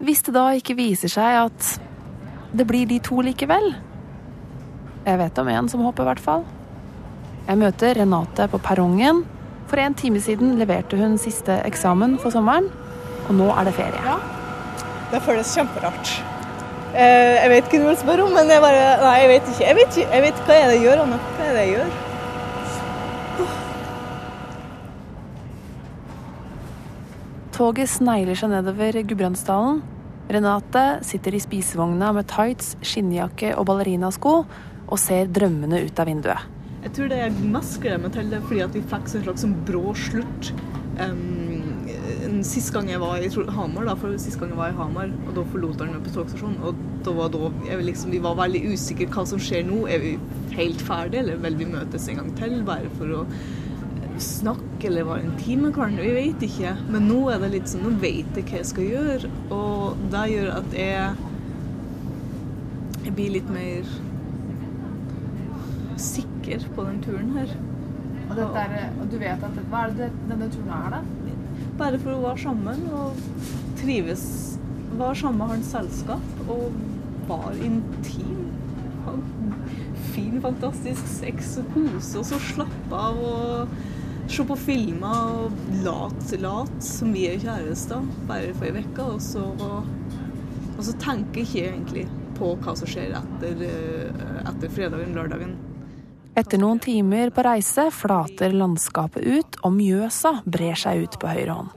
hvis 0.00 0.24
det 0.26 0.34
da 0.34 0.46
ikke 0.56 0.78
viser 0.80 1.12
seg 1.12 1.42
at 1.44 1.68
det 2.56 2.66
blir 2.68 2.88
de 2.88 2.98
to 3.04 3.20
likevel. 3.24 3.68
Jeg 5.04 5.20
vet 5.20 5.38
om 5.38 5.52
en 5.52 5.68
som 5.68 5.84
håper, 5.84 6.04
i 6.04 6.10
hvert 6.10 6.24
fall. 6.24 6.48
Jeg 7.46 7.60
møter 7.60 7.96
Renate 8.00 8.48
på 8.48 8.60
perrongen. 8.62 9.24
For 9.72 9.80
en 9.80 9.94
time 9.96 10.20
siden 10.20 10.58
leverte 10.60 10.98
hun 11.00 11.14
siste 11.16 11.54
eksamen 11.64 12.18
for 12.20 12.28
sommeren, 12.34 12.66
og 13.24 13.32
nå 13.38 13.46
er 13.56 13.64
det 13.64 13.72
ferie. 13.72 14.16
Det 15.08 15.20
føles 15.24 15.48
kjemperart. 15.56 16.10
Eh, 16.92 17.38
jeg 17.38 17.48
vet 17.48 17.70
ikke 17.70 17.80
hva 17.80 17.94
du 17.94 18.00
spør 18.02 18.20
om, 18.26 18.34
men 18.36 18.52
jeg 18.52 18.60
bare 18.60 18.82
Nei, 19.00 19.14
jeg 19.22 19.30
vet 19.30 19.48
ikke. 19.48 19.64
Jeg 19.64 19.78
vet, 19.80 19.96
ikke. 19.96 20.12
Jeg 20.12 20.22
vet 20.26 20.44
hva 20.44 20.58
er 20.58 20.68
det 20.68 20.76
jeg 20.76 20.84
gjør, 20.84 21.00
Anne? 21.06 21.18
Hva 21.38 21.48
er 21.48 21.56
det 21.56 21.64
jeg 21.64 21.72
gjør? 21.72 21.90
Toget 27.56 27.96
snegler 27.96 28.36
seg 28.36 28.52
nedover 28.52 29.02
Gudbrandsdalen. 29.08 29.80
Renate 30.36 30.86
sitter 31.08 31.32
i 31.32 31.40
spisevogna 31.48 32.12
med 32.12 32.28
tights, 32.28 32.74
skinnjakke 32.84 33.56
og 33.56 33.72
ballerinasko 33.72 34.42
og 34.44 34.98
ser 35.00 35.32
drømmende 35.32 35.80
ut 35.88 35.96
av 35.96 36.12
vinduet. 36.12 36.61
Jeg 36.82 36.94
tror 36.96 37.10
det 37.12 37.18
jeg 37.20 37.34
gleder 37.80 38.00
meg 38.02 38.14
til, 38.14 38.30
det 38.32 38.42
fordi 38.48 38.62
at 38.64 38.74
vi 38.74 38.82
fikk 38.90 39.06
en 39.06 39.24
slags 39.26 39.44
sånn 39.44 39.54
brå 39.68 39.92
slutt. 39.94 40.50
Um, 40.98 41.86
sist 42.42 42.72
gang 42.74 42.88
jeg 42.90 43.00
var 43.00 43.22
i 43.22 43.30
Hamar, 43.54 43.86
da, 43.86 43.94
for 43.98 44.16
sist 44.18 44.40
gang 44.40 44.50
jeg 44.50 44.58
var 44.58 44.72
i 44.72 44.76
Hamar, 44.76 45.12
og 45.28 45.34
da 45.36 45.44
forlot 45.52 45.82
han 45.82 45.94
meg 45.94 46.04
på 46.08 46.14
togstasjonen, 46.16 46.58
og 46.66 46.80
da 47.06 47.14
var 47.16 47.30
da 47.34 47.50
jeg 47.68 47.86
liksom, 47.86 48.12
vi 48.14 48.22
var 48.24 48.38
veldig 48.40 48.64
usikre 48.72 49.08
hva 49.14 49.24
som 49.30 49.42
skjer 49.42 49.66
nå. 49.68 49.84
Er 49.86 50.02
vi 50.02 50.12
helt 50.56 50.82
ferdige, 50.82 51.22
eller 51.22 51.42
vil 51.46 51.60
vi 51.62 51.70
møtes 51.70 52.08
en 52.10 52.22
gang 52.22 52.32
til, 52.40 52.58
bare 52.66 52.90
for 52.98 53.18
å 53.20 53.24
snakke 54.22 54.90
eller 54.90 55.06
være 55.08 55.26
intime 55.30 55.68
med 55.68 55.78
hverandre? 55.78 56.06
Vi 56.08 56.16
vet 56.18 56.46
ikke. 56.46 56.74
Men 56.92 57.06
nå 57.08 57.20
er 57.32 57.42
det 57.42 57.52
litt 57.54 57.70
sånn, 57.70 57.86
nå 57.86 57.94
vet 58.02 58.38
jeg 58.38 58.48
hva 58.50 58.58
jeg 58.58 58.70
skal 58.74 58.90
gjøre, 58.90 59.34
og 59.54 60.08
det 60.12 60.30
gjør 60.34 60.56
at 60.58 60.74
jeg 60.82 61.28
jeg 63.02 63.14
blir 63.18 63.32
litt 63.34 63.48
mer 63.50 63.88
sikker 66.04 66.66
på 66.76 66.86
den 66.88 67.00
turen 67.04 67.32
her. 67.36 67.54
Og, 68.32 68.56
er, 68.56 68.88
og 68.96 69.08
du 69.12 69.18
vet 69.20 69.42
at 69.44 69.58
Hva 69.68 69.86
er 69.86 69.96
det 69.98 70.08
denne 70.30 70.48
turen 70.52 70.70
er, 70.72 70.94
da? 70.96 71.02
Bare 71.80 71.98
for 72.00 72.14
å 72.14 72.22
være 72.22 72.42
sammen 72.44 72.84
og 72.96 73.18
trives. 73.80 74.24
Være 74.92 75.16
sammen 75.22 75.40
med 75.40 75.54
hans 75.54 75.72
selskap 75.72 76.42
og 76.52 76.72
var 77.28 77.56
intim. 77.64 78.48
Fin, 80.12 80.36
fantastisk 80.44 81.06
sex 81.08 81.56
og 81.62 81.72
kose 81.72 82.20
oss 82.20 82.32
og 82.36 82.44
slappe 82.44 82.98
av 82.98 83.20
og 83.24 83.76
se 84.32 84.44
på 84.46 84.56
filmer 84.60 85.46
og 85.46 85.56
late, 85.84 86.38
late 86.40 86.84
som 86.84 87.12
vi 87.16 87.24
er 87.30 87.40
kjærester 87.42 88.04
bare 88.28 88.52
for 88.58 88.68
ei 88.68 88.84
uke. 88.84 89.08
Og 89.16 89.20
så, 89.24 89.44
og 90.76 90.82
så 90.84 90.96
tenker 91.02 91.42
jeg 91.42 91.48
ikke 91.48 91.66
egentlig 91.70 92.06
på 92.38 92.54
hva 92.62 92.76
som 92.78 92.90
skjer 92.90 93.16
etter, 93.18 93.66
eh, 93.66 94.40
etter 94.50 94.72
fredagen, 94.72 95.16
lørdagen. 95.16 95.56
Etter 96.32 96.56
noen 96.56 96.78
timer 96.80 97.28
på 97.34 97.42
reise 97.44 97.90
flater 97.92 98.54
landskapet 98.56 99.20
ut, 99.20 99.58
og 99.66 99.74
Mjøsa 99.76 100.38
brer 100.48 100.78
seg 100.80 101.04
ut 101.04 101.18
på 101.20 101.28
høyre 101.28 101.58
hånd. 101.58 101.70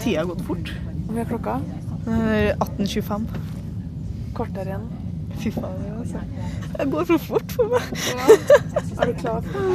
Tida 0.00 0.22
har 0.22 0.30
gått 0.30 0.46
fort. 0.46 0.70
Hvor 1.04 1.12
mye 1.12 1.24
er 1.26 1.28
klokka? 1.28 1.58
Eh, 2.08 2.56
18.25. 2.56 3.26
Kvarter 4.38 4.70
igjen. 4.70 4.86
Fy 5.40 5.52
faen, 5.52 5.84
altså. 5.98 6.20
Det 6.78 6.86
går 6.94 7.04
for 7.10 7.18
fort 7.26 7.52
for 7.58 7.66
meg. 7.74 7.84
Er 8.96 9.04
du 9.10 9.14
klar 9.20 9.40
for 9.44 9.60
det? 9.60 9.68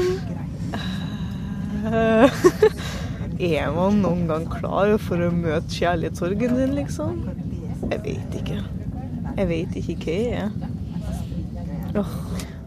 Er 3.45 3.69
man 3.75 4.01
noen 4.01 4.25
gang 4.29 4.45
klar 4.49 4.95
for 5.05 5.21
å 5.21 5.29
møte 5.35 5.69
kjærlighetssorgen 5.75 6.57
sin, 6.57 6.73
liksom? 6.79 7.11
Jeg 7.91 7.99
vet 8.07 8.37
ikke. 8.41 8.57
Jeg 9.35 9.49
vet 9.51 9.71
ikke 9.81 9.97
hva 10.01 10.17
jeg 10.17 10.33
er. 10.39 10.49
Åh, 12.01 12.13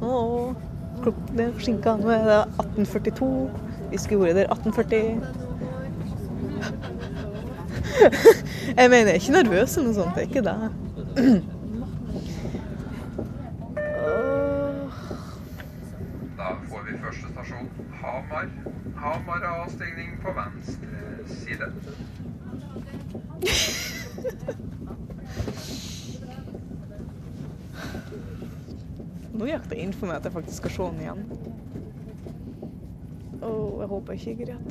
åh. 0.03 0.55
Klokken 1.03 1.41
er 1.41 1.53
forsinka. 1.53 1.97
Nå 1.97 2.09
er 2.11 2.25
det 2.29 2.45
18.42. 2.59 3.51
Vi 3.91 3.99
skulle 3.99 4.25
vært 4.25 4.37
der 4.37 4.47
18.40. 4.55 5.25
Jeg 8.79 8.91
mener, 8.91 8.97
jeg 8.97 9.09
er 9.09 9.15
ikke 9.15 9.33
nervøs 9.33 9.77
eller 9.77 9.89
noe 9.89 9.95
sånt. 9.95 10.15
Det 10.15 10.21
er 10.23 10.29
ikke 10.29 10.43
det. 10.47 10.59
Da 16.39 16.47
får 16.69 16.81
vi 16.87 16.93
første 17.03 17.27
stasjon 17.33 17.69
Hamar. 18.03 18.47
Hamar 18.97 19.41
avstigning 19.55 20.11
på 20.23 20.29
venstre 20.39 20.99
side. 21.27 21.67
Gikk 29.59 29.73
det 29.73 29.79
inn 29.83 29.91
for 29.91 30.07
meg 30.07 30.21
at 30.21 30.27
jeg 30.29 30.35
faktisk 30.37 30.63
skal 30.63 30.71
se 30.71 30.85
den 30.93 31.01
igjen. 31.03 31.23
Åh, 33.43 33.81
jeg 33.83 33.89
håper 33.91 34.15
jeg 34.15 34.21
ikke 34.23 34.47
gråt. 34.47 34.71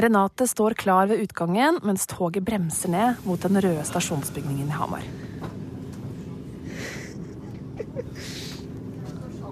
Renate 0.00 0.46
står 0.48 0.76
klar 0.80 1.08
ved 1.08 1.24
utgangen 1.24 1.80
mens 1.84 2.04
toget 2.08 2.44
bremser 2.44 2.92
ned 2.92 3.24
mot 3.24 3.40
den 3.40 3.56
røde 3.64 3.84
stasjonsbygningen 3.88 4.68
i 4.68 4.76
Hamar. 4.76 5.04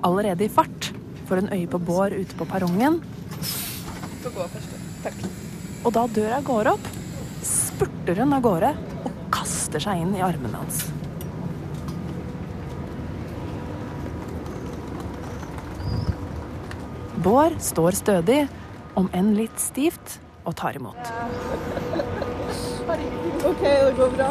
Allerede 0.05 0.45
i 0.45 0.53
fart 0.53 0.93
får 1.29 1.43
hun 1.43 1.53
øye 1.53 1.69
på 1.69 1.81
Bård 1.81 2.13
ute 2.13 2.37
på 2.37 2.47
perrongen, 2.49 3.01
først. 4.23 4.77
Takk. 5.03 5.19
og 5.85 5.93
da 5.97 6.07
døra 6.13 6.39
går 6.45 6.73
opp, 6.75 6.87
spurter 7.45 8.23
hun 8.23 8.37
av 8.37 8.45
gårde 8.45 8.73
og 9.05 9.21
kaster 9.35 9.81
seg 9.83 10.05
inn 10.05 10.17
i 10.17 10.25
armene 10.25 10.63
hans. 10.63 10.87
Bård 17.19 17.57
står 17.59 17.97
stødig, 17.99 18.45
om 18.95 19.09
enn 19.17 19.33
litt 19.35 19.59
stivt, 19.59 20.21
og 20.47 20.55
tar 20.59 20.77
imot. 20.79 21.11
OK, 23.49 23.65
det 23.65 23.97
går 23.99 24.15
bra? 24.15 24.29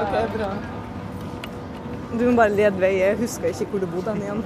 OK, 0.00 0.16
bra. 0.32 0.48
Du 2.14 2.24
må 2.24 2.32
bare 2.38 2.54
lede 2.54 2.80
vei. 2.80 2.94
Jeg 3.02 3.20
husker 3.20 3.52
ikke 3.52 3.68
hvor 3.74 3.84
du 3.84 3.88
bodde 3.92 4.16
igjen. 4.22 4.42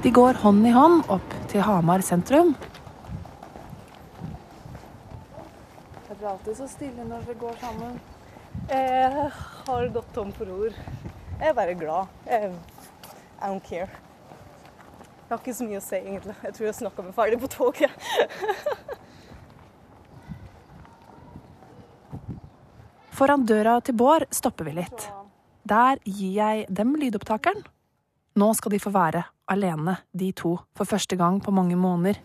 De 0.00 0.16
går 0.16 0.40
hånd 0.40 0.64
i 0.64 0.72
hånd 0.72 1.04
opp 1.12 1.38
til 1.52 1.60
Hamar 1.68 2.00
sentrum. 2.08 2.54
Det 6.08 6.16
blir 6.16 6.28
alltid 6.32 6.56
så 6.56 6.68
stille 6.72 7.04
når 7.04 7.26
dere 7.28 7.40
går 7.44 7.56
sammen. 7.60 7.98
Jeg 8.70 9.32
har 9.66 9.90
gått 9.92 10.14
tom 10.16 10.32
for 10.36 10.48
ord. 10.56 10.84
Jeg 11.36 11.50
er 11.52 11.58
bare 11.58 11.76
glad. 11.76 12.22
Jeg, 12.24 12.54
I 13.40 13.50
don't 13.50 13.66
care. 13.68 13.90
Jeg 15.30 15.36
har 15.36 15.42
ikke 15.44 15.52
så 15.54 15.62
mye 15.62 15.78
å 15.78 15.82
si, 15.84 15.94
egentlig. 15.94 16.34
Jeg 16.42 16.54
tror 16.56 16.66
jeg 16.66 16.74
snakka 16.74 17.02
meg 17.06 17.14
ferdig 17.14 17.36
på 17.38 17.46
toget. 17.52 17.90
Foran 23.14 23.46
døra 23.46 23.78
til 23.86 23.94
Bård 23.94 24.26
stopper 24.34 24.66
vi 24.66 24.74
litt. 24.80 25.06
Der 25.70 26.02
gir 26.02 26.34
jeg 26.34 26.66
dem 26.66 26.98
lydopptakeren. 26.98 27.62
Nå 28.42 28.50
skal 28.58 28.74
de 28.74 28.82
få 28.82 28.90
være 28.90 29.22
alene, 29.54 30.02
de 30.10 30.34
to, 30.34 30.58
for 30.74 30.82
første 30.90 31.14
gang 31.20 31.38
på 31.38 31.54
mange 31.54 31.78
måneder. 31.78 32.18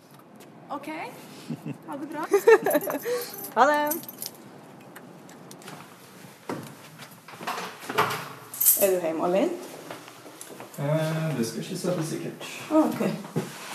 OK. 0.74 0.90
Ha 1.86 1.94
det 2.02 2.10
bra. 2.10 2.26
Ha 3.54 3.62
det. 3.70 3.78
Er 8.82 8.90
du 8.90 8.98
hjemme 8.98 9.30
alene? 9.30 9.65
Eh, 10.80 11.38
det 11.38 11.46
skal 11.48 11.62
ikke 11.64 11.78
se 11.78 11.92
for 11.92 12.04
sikkert. 12.04 12.48
Ah, 12.72 12.76
ok. 12.88 13.02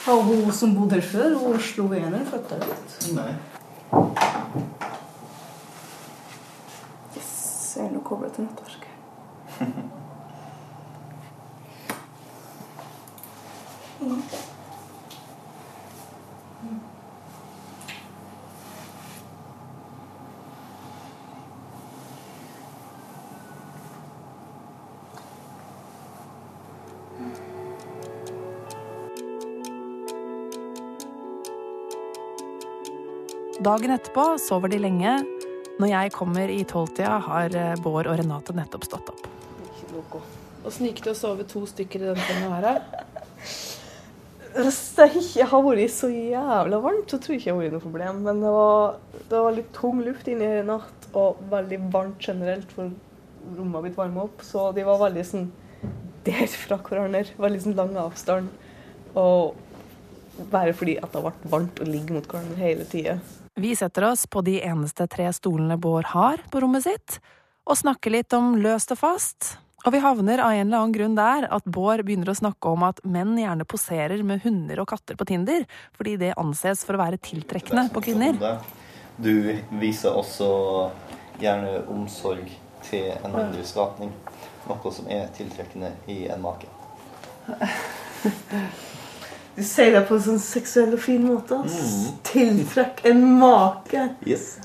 Har 0.05 0.23
hun 0.23 0.53
som 0.53 0.75
bodde 0.77 0.95
her 0.95 1.01
før, 1.05 1.35
hun 1.39 1.61
slovener, 1.61 2.25
flytta 2.29 2.57
ut. 2.57 2.97
Nei. 3.17 3.33
Yes, 7.17 7.33
jeg 7.77 7.87
er 7.87 7.91
nå 7.95 8.01
kobla 8.05 8.29
til 8.35 8.45
nettverket. 8.45 8.80
Dagen 33.61 33.93
etterpå 33.93 34.23
sover 34.41 34.71
de 34.73 34.79
lenge. 34.81 35.11
Når 35.81 35.91
jeg 35.91 36.13
kommer 36.15 36.49
i 36.49 36.63
tolvtida, 36.65 37.19
har 37.27 37.53
eh, 37.57 37.75
Bård 37.85 38.07
og 38.09 38.17
Renate 38.17 38.55
nettopp 38.57 38.87
stått 38.87 39.11
opp. 39.13 39.27
Åssen 40.65 40.87
gikk 40.87 41.03
det 41.05 41.13
å 41.13 41.19
sove 41.19 41.45
to 41.49 41.67
stykker 41.69 42.01
i 42.01 42.07
den 42.09 42.23
senga 42.25 42.49
her? 42.55 42.79
Hvis 44.55 44.79
det 44.97 45.07
ikke 45.21 45.49
har 45.51 45.65
vært 45.67 45.93
så 45.93 46.09
jævla 46.09 46.79
varmt, 46.81 47.13
så 47.13 47.19
tror 47.21 47.37
jeg 47.37 47.43
ikke 47.43 47.51
det 47.51 47.53
har 47.53 47.61
vært 47.61 47.77
noe 47.77 47.85
problem. 47.85 48.23
Men 48.25 48.41
det 48.41 48.53
var, 48.55 48.97
det 49.29 49.43
var 49.45 49.57
litt 49.59 49.69
tung 49.77 50.01
luft 50.07 50.31
inni 50.33 50.49
her 50.49 50.63
i 50.63 50.69
natt, 50.71 51.09
og 51.13 51.43
veldig 51.53 51.81
varmt 51.93 52.29
generelt, 52.31 52.73
for 52.77 52.89
rommet 53.59 53.77
har 53.77 53.85
blitt 53.85 53.99
varma 54.01 54.25
opp. 54.25 54.47
Så 54.47 54.71
de 54.77 54.87
var 54.89 55.03
veldig 55.05 55.27
sånn 55.35 55.51
der 56.25 56.49
fra 56.55 56.81
hverandre. 56.81 57.37
Veldig 57.45 57.61
sånn 57.67 57.77
lang 57.77 57.93
avstand. 58.07 58.49
Og 59.21 60.49
bare 60.49 60.73
fordi 60.73 60.97
at 60.97 61.13
det 61.13 61.21
har 61.21 61.29
vært 61.29 61.47
varmt 61.53 61.85
å 61.85 61.91
ligge 61.91 62.17
mot 62.17 62.25
hverandre 62.33 62.57
hele 62.65 62.89
tida. 62.89 63.19
Vi 63.61 63.77
setter 63.77 64.05
oss 64.05 64.27
på 64.27 64.41
de 64.41 64.55
eneste 64.65 65.05
tre 65.07 65.27
stolene 65.37 65.77
Bård 65.77 66.07
har 66.15 66.41
på 66.51 66.61
rommet 66.63 66.87
sitt, 66.87 67.19
og 67.69 67.77
snakker 67.77 68.15
litt 68.15 68.33
om 68.33 68.55
løst 68.57 68.95
og 68.95 69.03
fast, 69.03 69.59
Og 69.85 69.93
vi 69.93 70.01
havner 70.05 70.41
av 70.45 70.53
en 70.53 70.67
eller 70.67 70.77
annen 70.77 70.93
grunn 70.93 71.15
der 71.17 71.47
at 71.49 71.65
Bård 71.65 72.03
begynner 72.05 72.29
å 72.33 72.37
snakke 72.37 72.69
om 72.69 72.83
at 72.85 72.99
menn 73.05 73.33
gjerne 73.41 73.65
poserer 73.65 74.21
med 74.25 74.43
hunder 74.45 74.81
og 74.81 74.89
katter 74.89 75.17
på 75.17 75.25
Tinder, 75.29 75.65
fordi 75.97 76.19
det 76.21 76.35
anses 76.41 76.85
for 76.85 76.97
å 76.97 77.01
være 77.01 77.21
tiltrekkende 77.21 77.87
på 77.93 78.03
kvinner. 78.05 78.61
Du 79.17 79.33
viser 79.81 80.13
også 80.13 80.51
gjerne 81.41 81.81
omsorg 81.89 82.53
til 82.85 83.09
en 83.13 83.33
mindre 83.33 83.65
skapning. 83.65 84.13
Noe 84.69 84.93
som 84.93 85.09
er 85.09 85.33
tiltrekkende 85.37 85.95
i 86.13 86.23
en 86.33 86.45
make. 86.45 86.69
Du 89.57 89.63
sier 89.67 89.93
det 89.93 90.05
på 90.09 90.17
en 90.17 90.23
sånn 90.25 90.43
seksuell 90.43 90.95
og 90.97 91.03
fin 91.03 91.23
måte. 91.27 91.59
Mm. 91.67 92.19
Tiltrekk 92.27 93.03
en 93.11 93.25
make. 93.41 94.05
Yes. 94.27 94.59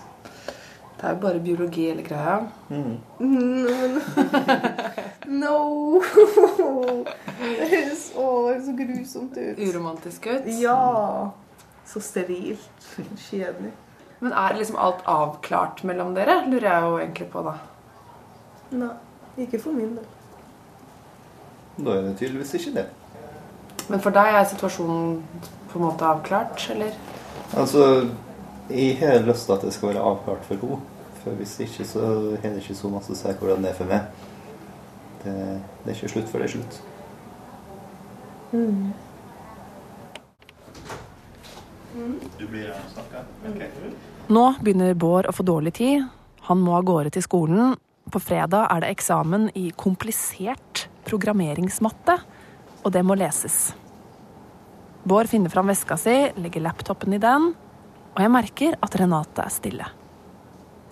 Det 0.95 1.09
er 1.09 1.15
jo 1.15 1.21
bare 1.25 1.41
biologi 1.43 1.87
hele 1.89 2.05
greia. 2.05 2.37
Mm. 2.69 2.99
No! 5.25 5.99
Det 6.05 7.67
høres 7.71 8.03
så 8.13 8.73
grusomt 8.77 9.37
ut. 9.37 9.57
Uromantisk 9.57 10.27
ut. 10.29 10.45
Ja. 10.61 11.31
Så 11.89 11.99
sterilt. 11.99 12.89
Kjedelig. 13.27 13.71
Men 14.21 14.33
er 14.33 14.55
liksom 14.57 14.77
alt 14.79 15.01
avklart 15.09 15.83
mellom 15.83 16.13
dere? 16.15 16.43
Lurer 16.47 16.69
jeg 16.69 16.85
jo 16.85 16.99
egentlig 17.01 17.27
på, 17.33 17.41
da. 17.45 17.55
Nei, 18.75 18.93
ikke 19.45 19.59
for 19.61 19.75
min 19.75 19.97
del. 19.97 20.05
Da 21.81 21.97
er 21.97 22.05
det 22.07 22.15
tydeligvis 22.21 22.53
ikke 22.61 22.75
det. 22.77 22.85
Men 23.89 24.01
for 24.01 24.15
deg 24.15 24.33
er 24.33 24.47
situasjonen 24.49 25.19
på 25.71 25.79
en 25.79 25.85
måte 25.85 26.07
avklart, 26.07 26.69
eller? 26.73 26.95
Altså, 27.53 28.09
jeg 28.69 28.97
har 28.99 29.25
lyst 29.27 29.45
til 29.45 29.53
at 29.53 29.65
det 29.65 29.73
skal 29.75 29.91
være 29.93 30.05
avklart 30.11 30.45
for 30.47 30.61
henne. 30.61 30.81
For 31.21 31.37
hvis 31.39 31.59
ikke, 31.65 31.85
så 31.89 32.05
har 32.41 32.49
det 32.49 32.61
ikke 32.61 32.77
så 32.77 32.89
masse 32.93 33.13
å 33.13 33.17
si 33.17 33.33
hvordan 33.39 33.65
det 33.65 33.71
er 33.71 33.77
for 33.77 33.89
meg. 33.89 34.01
Det, 35.23 35.33
det 35.83 35.89
er 35.91 35.95
ikke 35.97 36.13
slutt 36.13 36.29
før 36.29 36.43
det 36.43 36.49
er 36.49 36.55
slutt. 36.57 36.81
Du 42.35 42.45
blir 42.49 42.67
her 42.67 42.75
og 42.77 42.91
snakker? 42.93 43.25
Ok. 43.49 43.61
Nå 44.35 44.45
begynner 44.61 44.93
Bård 44.99 45.29
å 45.29 45.33
få 45.35 45.45
dårlig 45.47 45.73
tid. 45.79 46.05
Han 46.49 46.61
må 46.61 46.75
av 46.77 46.85
gårde 46.85 47.15
til 47.15 47.25
skolen. 47.25 47.75
På 48.11 48.21
fredag 48.21 48.67
er 48.69 48.83
det 48.83 48.91
eksamen 48.93 49.49
i 49.57 49.71
komplisert 49.73 50.85
programmeringsmatte, 51.07 52.19
og 52.85 52.93
det 52.93 53.01
må 53.05 53.17
leses. 53.17 53.73
Bård 55.05 55.29
finner 55.29 55.53
fram 55.53 55.69
veska 55.69 55.97
si, 56.01 56.15
legger 56.37 56.63
laptopen 56.65 57.13
i 57.17 57.21
den, 57.21 57.51
og 58.15 58.19
jeg 58.21 58.31
merker 58.33 58.77
at 58.85 58.97
Renate 59.01 59.43
er 59.43 59.53
stille. 59.53 59.87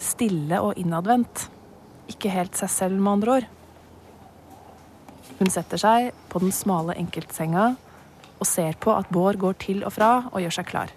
Stille 0.02 0.60
og 0.62 0.78
innadvendt. 0.82 1.48
Ikke 2.12 2.34
helt 2.34 2.58
seg 2.58 2.72
selv, 2.74 3.00
med 3.00 3.14
andre 3.14 3.38
ord. 3.38 3.48
Hun 5.40 5.50
setter 5.54 5.82
seg 5.82 6.12
på 6.30 6.42
den 6.44 6.54
smale 6.54 6.98
enkeltsenga 7.00 7.72
og 8.44 8.50
ser 8.50 8.76
på 8.82 8.92
at 8.94 9.10
Bård 9.14 9.40
går 9.40 9.56
til 9.62 9.86
og 9.88 9.96
fra 9.96 10.12
og 10.32 10.42
gjør 10.44 10.58
seg 10.60 10.70
klar. 10.70 10.94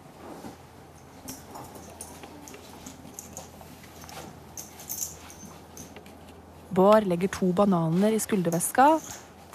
Bård 6.76 7.06
legger 7.08 7.32
to 7.32 7.52
bananer 7.56 8.12
i 8.12 8.20
skulderveska, 8.20 8.96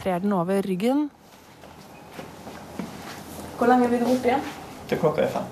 trer 0.01 0.23
den 0.23 0.33
over 0.33 0.63
ryggen. 0.65 1.09
Hvor 3.61 3.67
lenge 3.69 3.87
blir 3.87 3.99
du 3.99 4.05
borte 4.05 4.25
igjen? 4.25 4.41
Til 4.89 4.97
klokka 4.97 5.21
er 5.21 5.27
fem. 5.29 5.43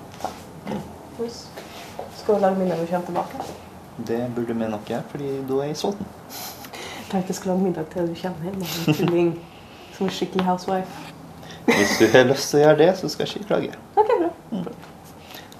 Skal 2.18 2.34
du 2.34 2.40
lage 2.40 2.56
middag 2.58 2.80
når 2.80 2.84
du 2.84 2.90
kommer 2.90 3.06
tilbake? 3.06 3.36
Det 4.08 4.32
burde 4.34 4.54
vi 4.54 4.70
nok 4.72 4.88
gjøre, 4.88 5.02
fordi 5.10 5.28
da 5.50 5.54
er 5.60 5.68
jeg 5.68 5.76
sulten. 5.76 6.06
Tenkte 7.10 7.30
jeg 7.30 7.36
skulle 7.38 7.54
lage 7.54 7.64
middag 7.68 7.84
til 7.92 8.08
du 8.10 8.16
kommer 8.22 8.42
hjem. 8.48 8.64
Tulling 8.98 9.30
som 9.94 10.08
en 10.08 10.12
skikkelig 10.16 10.44
housewife. 10.44 10.90
Hvis 11.68 11.94
du 12.00 12.04
har 12.16 12.26
lyst 12.32 12.50
til 12.50 12.58
å 12.58 12.64
gjøre 12.64 12.78
det, 12.82 12.90
så 12.98 13.12
skal 13.14 13.26
jeg 13.28 13.36
ikke 13.36 13.48
klage. 13.52 13.78
Ok, 13.94 14.10
bra. 14.18 14.30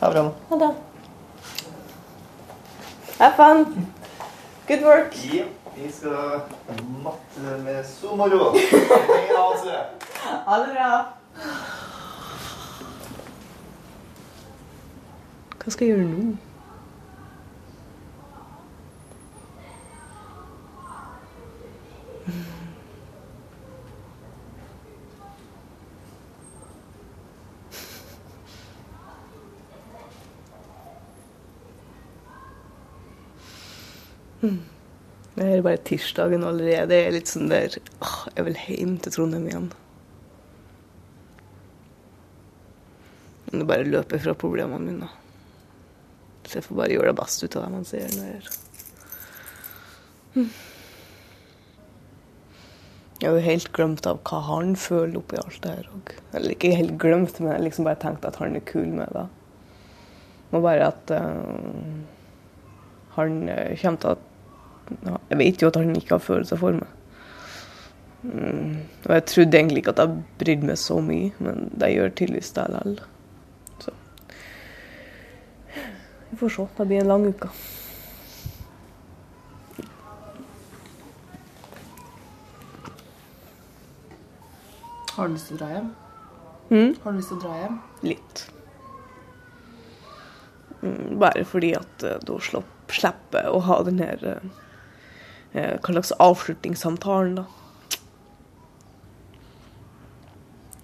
Ha 0.00 0.10
det 0.10 0.14
bra 0.16 0.26
nå. 0.26 0.34
Ha 0.50 0.60
det. 0.64 0.72
Have 3.20 3.34
fun. 3.38 3.88
Good 4.66 4.82
work. 4.90 5.14
Ja, 5.30 5.46
vi 5.76 5.92
skal 6.00 6.42
matte 7.06 7.58
med 7.62 7.84
sommerro. 7.94 8.56
Ha 10.50 10.62
det 10.66 10.74
bra. 10.74 10.90
Hva 15.60 15.72
skal 15.74 15.90
jeg 15.90 15.98
gjøre 15.98 16.08
nå? 16.08 16.22
Det 34.40 35.46
er 35.46 35.62
bare 35.64 35.80
tirsdagen 35.84 36.44
allerede. 36.44 36.96
Jeg 36.96 37.06
er 37.06 37.14
litt 37.14 37.28
sånn 37.28 37.52
der 37.52 37.76
åh, 38.00 38.16
Jeg 38.36 38.46
vil 38.48 38.60
hjem 38.64 38.96
til 39.04 39.12
Trondheim 39.12 39.46
igjen. 39.48 39.70
Men 43.50 43.60
det 43.60 43.68
bare 43.68 43.88
løper 43.88 44.22
fra 44.24 44.36
problemene 44.40 44.86
mine. 44.88 45.10
Så 46.50 46.58
jeg 46.58 46.66
får 46.66 46.80
bare 46.82 46.94
gjøre 46.96 47.12
det 47.12 47.20
beste 47.20 47.46
ut 47.46 47.56
av 47.56 47.64
det 47.64 47.72
man 47.76 47.86
ser 47.86 48.10
når 48.16 48.34
det 48.34 48.58
jeg 53.20 53.28
har 53.28 53.36
jo 53.36 53.44
helt 53.44 53.68
glemt 53.76 54.06
av 54.08 54.22
hva 54.24 54.38
han 54.46 54.70
føler 54.80 55.18
oppi 55.20 55.36
alt 55.36 55.58
det 55.60 55.74
her. 55.74 55.88
Eller 56.32 56.54
ikke 56.54 56.70
helt 56.72 56.94
glemt, 57.02 57.36
men 57.40 57.52
jeg 57.52 57.66
liksom 57.66 57.84
bare 57.84 58.00
tenkte 58.00 58.30
at 58.30 58.38
han 58.40 58.56
er 58.56 58.64
kul 58.64 58.86
med 58.96 59.12
det. 59.12 59.26
Og 60.56 60.64
bare 60.64 60.86
at 60.88 61.12
uh, 61.12 62.00
han 63.18 63.36
eh, 63.52 63.76
kommer 63.82 64.00
til 64.00 64.16
at 64.16 64.26
Jeg 65.30 65.38
vet 65.38 65.62
jo 65.62 65.68
at 65.68 65.76
han 65.76 65.94
ikke 65.94 66.16
har 66.16 66.24
følelser 66.24 66.58
for 66.58 66.74
meg. 66.74 66.88
Mm, 68.22 68.72
og 69.06 69.12
jeg 69.14 69.24
trodde 69.30 69.58
egentlig 69.58 69.78
ikke 69.84 69.92
at 69.94 70.00
jeg 70.02 70.24
brydde 70.40 70.66
meg 70.66 70.78
så 70.80 70.96
mye, 71.00 71.30
men 71.38 71.70
det 71.78 71.92
gjør 71.92 72.10
tydeligvis 72.10 72.50
det 72.56 72.64
likevel. 72.72 72.96
Så 73.84 73.90
Vi 76.29 76.29
får 76.40 76.56
se. 76.56 76.66
Det 76.76 76.88
blir 76.88 77.02
en 77.02 77.12
lang 77.12 77.26
uke. 77.30 77.50
Har 85.20 85.28
du 85.28 85.34
lyst 85.34 85.50
til 85.50 85.58
å 85.58 85.60
dra 85.60 85.68
hjem? 85.74 85.92
Mm. 86.70 86.92
Har 87.02 87.12
du 87.12 87.18
lyst 87.18 87.28
til 87.28 87.36
å 87.36 87.42
dra 87.42 87.56
hjem? 87.60 87.78
Litt. 88.06 88.42
Mm, 90.80 91.18
bare 91.20 91.44
fordi 91.44 91.74
at 91.76 92.04
uh, 92.06 92.16
da 92.24 92.38
slipper 92.40 93.42
jeg 93.42 93.52
å 93.52 93.60
ha 93.66 93.76
den 93.84 94.00
her 94.00 94.22
uh, 94.24 94.46
eh, 95.52 95.74
Hva 95.76 95.92
slags 95.92 96.14
avslutningssamtalen, 96.24 97.42
da. 97.42 97.44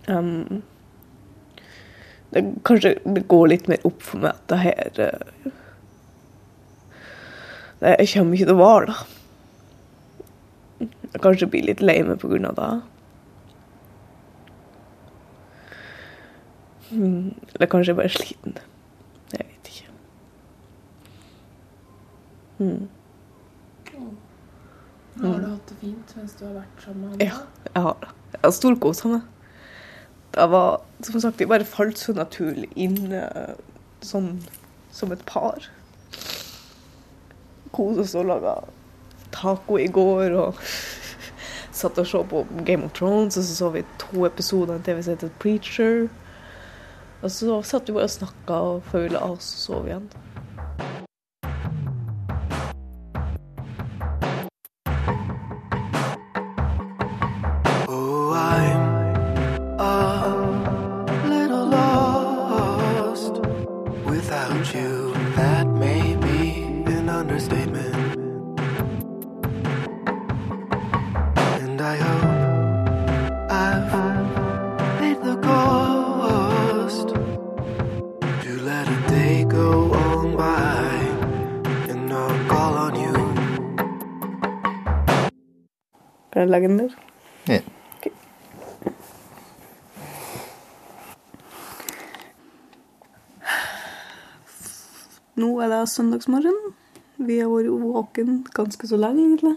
Um, 0.07 0.61
det 2.35 2.43
kanskje 2.67 2.97
det 3.05 3.29
går 3.31 3.47
litt 3.53 3.69
mer 3.71 3.85
opp 3.87 4.03
for 4.03 4.23
meg 4.23 4.35
at 4.35 4.49
det 4.51 4.59
her 4.65 5.01
uh, 5.01 5.53
Det 7.81 7.93
jeg 8.01 8.11
kommer 8.15 8.35
ikke 8.35 8.49
til 8.49 8.57
å 8.57 8.61
vare, 8.65 8.87
da. 8.93 8.97
Jeg 11.13 11.23
kanskje 11.25 11.49
blir 11.53 11.67
litt 11.69 11.83
lei 11.85 11.97
meg 12.05 12.25
av 12.25 12.55
det. 12.57 12.71
Mm, 16.91 17.35
Eller 17.55 17.69
kanskje 17.69 17.91
jeg 17.91 17.99
bare 17.99 18.11
er 18.11 18.17
sliten. 18.17 18.59
Jeg 19.33 19.47
vet 19.51 19.71
ikke. 19.73 19.89
Mm. 22.59 22.89
Har 25.21 25.39
du 25.41 25.47
hatt 25.49 25.69
det 25.69 25.77
fint 25.81 26.17
mens 26.17 26.37
du 26.37 26.45
har 26.45 26.59
vært 26.59 26.85
sammen 26.85 27.01
med 27.01 27.11
ham? 27.11 27.21
Ja, 27.25 27.71
jeg 27.75 27.83
har 27.83 27.97
det. 28.03 28.13
Jeg 28.33 28.43
har 28.45 28.55
storkosa 28.57 29.09
meg. 29.09 29.36
Det 30.37 30.47
var, 30.53 30.83
som 31.01 31.21
sagt, 31.21 31.41
vi 31.41 31.49
bare 31.49 31.65
falt 31.65 31.97
så 31.99 32.13
naturlig 32.13 32.69
inn 32.77 33.15
sånn 34.05 34.35
som 34.93 35.13
et 35.13 35.23
par. 35.29 35.65
Kosa 37.73 38.05
oss 38.05 38.15
og 38.17 38.29
laga 38.29 38.59
taco 39.35 39.79
i 39.81 39.89
går 39.93 40.37
og 40.37 40.61
satt 41.81 41.99
og 42.01 42.09
så 42.09 42.23
på 42.29 42.45
Game 42.69 42.87
of 42.87 42.95
Thrones, 42.97 43.37
og 43.37 43.45
så 43.45 43.57
så 43.57 43.73
vi 43.75 43.85
to 44.01 44.25
episoder 44.29 44.75
av 44.75 44.79
en 44.81 44.87
TV 44.87 45.03
som 45.03 45.17
heter 45.17 45.35
Preacher. 45.43 46.07
Og 47.23 47.33
så 47.33 47.61
satt 47.65 47.89
vi 47.89 47.97
bare 47.97 48.09
og 48.09 48.17
snakka 48.17 48.63
før 48.91 49.07
vi 49.07 49.13
la 49.17 49.25
oss 49.33 49.51
og 49.57 49.65
sov 49.65 49.91
igjen. 49.91 50.09
Der? 86.63 86.89
Ja. 87.49 87.61
Nå 95.37 95.61
er 95.61 95.69
det 95.69 95.89
søndagsmorgen. 95.89 96.57
Vi 97.17 97.39
har 97.39 97.49
vært 97.49 97.69
våken 97.69 98.47
ganske 98.55 98.89
så 98.89 98.97
lenge, 98.97 99.25
egentlig. 99.25 99.57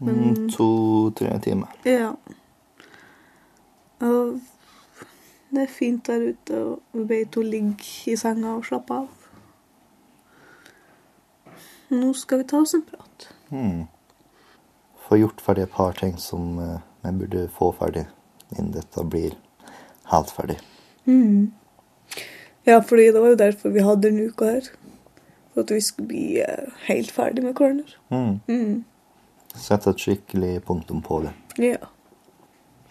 Mm, 0.00 0.48
To-tre 0.50 1.38
timer. 1.40 1.66
Ja. 1.84 2.12
Og 4.00 4.40
det 5.50 5.62
er 5.62 5.66
fint 5.70 6.06
der 6.06 6.30
ute, 6.30 6.64
og 6.64 6.80
vi 6.92 7.04
begge 7.04 7.30
to 7.32 7.42
ligger 7.42 7.84
i 8.06 8.16
senga 8.16 8.56
og 8.56 8.64
slapper 8.64 8.94
av. 8.94 9.08
Nå 11.94 12.12
skal 12.16 12.40
vi 12.40 12.48
ta 12.48 12.62
oss 12.64 12.74
en 12.74 12.82
prat. 12.88 13.28
Mm. 13.50 13.84
Få 15.04 15.18
gjort 15.20 15.42
ferdig 15.44 15.66
et 15.66 15.74
par 15.74 15.96
ting 15.98 16.14
som 16.20 16.58
eh, 16.62 16.78
jeg 17.04 17.18
burde 17.20 17.48
få 17.52 17.72
ferdig 17.76 18.06
innen 18.54 18.72
dette 18.72 19.04
blir 19.10 19.34
helt 20.12 20.32
ferdig. 20.32 20.56
Mm. 21.04 21.52
Ja, 22.64 22.80
fordi 22.80 23.10
det 23.12 23.20
var 23.20 23.34
jo 23.34 23.40
derfor 23.40 23.74
vi 23.74 23.84
hadde 23.84 24.08
denne 24.08 24.30
uka 24.30 24.48
her. 24.56 24.70
For 25.52 25.64
at 25.66 25.70
vi 25.70 25.80
skulle 25.84 26.08
bli 26.08 26.24
eh, 26.40 26.72
helt 26.88 27.12
ferdig 27.12 27.44
med 27.44 27.54
corner. 27.54 27.96
Mm. 28.10 28.40
Mm. 28.48 28.84
Sette 29.54 29.92
et 29.92 30.02
skikkelig 30.02 30.56
punktum 30.66 31.02
på 31.04 31.20
det. 31.26 31.34
Ja. 31.62 31.90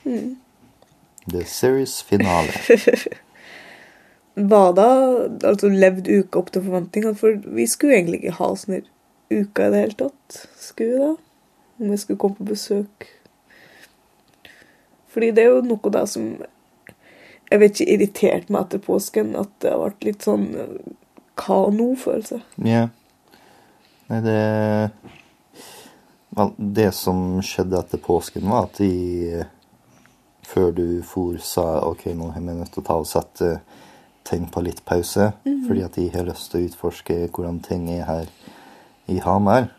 Mm. 0.06 0.38
The 1.28 1.44
series 1.46 2.02
finale. 2.04 2.54
Var 4.54 4.72
da 4.74 4.88
altså 5.46 5.70
levd 5.70 6.08
uka 6.10 6.40
opp 6.40 6.50
til 6.54 6.64
forventningene? 6.66 7.18
For 7.18 7.38
vi 7.58 7.68
skulle 7.70 8.00
egentlig 8.00 8.24
ikke 8.24 8.40
ha 8.40 8.50
sånn 8.58 8.82
uka 9.34 9.68
i 9.68 9.74
det 9.74 9.84
hele 9.84 10.00
tatt. 10.00 10.40
Skulle 10.60 10.94
vi 10.94 11.04
da? 11.04 11.12
Om 11.80 11.92
jeg 11.92 12.00
skulle 12.04 12.22
komme 12.22 12.40
på 12.40 12.50
besøk. 12.52 13.08
Fordi 15.14 15.32
det 15.32 15.46
er 15.46 15.54
jo 15.54 15.64
noe 15.66 15.94
da 15.94 16.06
som 16.10 16.36
Jeg 17.52 17.60
vet 17.62 17.76
ikke 17.78 17.94
irritert 17.94 18.50
meg 18.50 18.64
etter 18.66 18.82
påsken 18.82 19.36
at 19.38 19.52
det 19.62 19.70
har 19.70 19.82
vært 19.84 20.06
litt 20.08 20.24
sånn 20.26 20.46
eh, 20.58 20.94
hva 21.38 21.58
nå-følelse. 21.74 22.40
Ja. 22.66 22.88
Nei, 24.10 24.22
det 24.26 24.40
Vel, 26.34 26.54
det 26.58 26.90
som 26.98 27.42
skjedde 27.46 27.78
etter 27.78 28.02
påsken, 28.02 28.48
var 28.50 28.66
at 28.66 28.80
de 28.82 29.44
Før 30.50 30.74
du 30.76 30.88
for, 31.08 31.38
sa 31.40 31.84
OK, 31.88 32.08
nå 32.18 32.32
er 32.34 32.42
vi 32.42 32.54
nødt 32.58 32.74
til 32.74 32.84
å 32.84 32.88
ta 32.88 32.98
og 33.00 33.08
sette 33.08 33.54
ting 34.28 34.44
på 34.52 34.62
litt 34.66 34.82
pause. 34.86 35.32
Mhm. 35.46 35.62
Fordi 35.68 35.84
at 35.86 35.96
de 35.96 36.10
har 36.14 36.28
lyst 36.28 36.52
til 36.52 36.62
å 36.62 36.68
utforske 36.68 37.16
hvordan 37.30 37.62
ting 37.64 37.88
er 37.90 38.04
her 38.06 38.28
i 39.08 39.20
Hamar. 39.24 39.70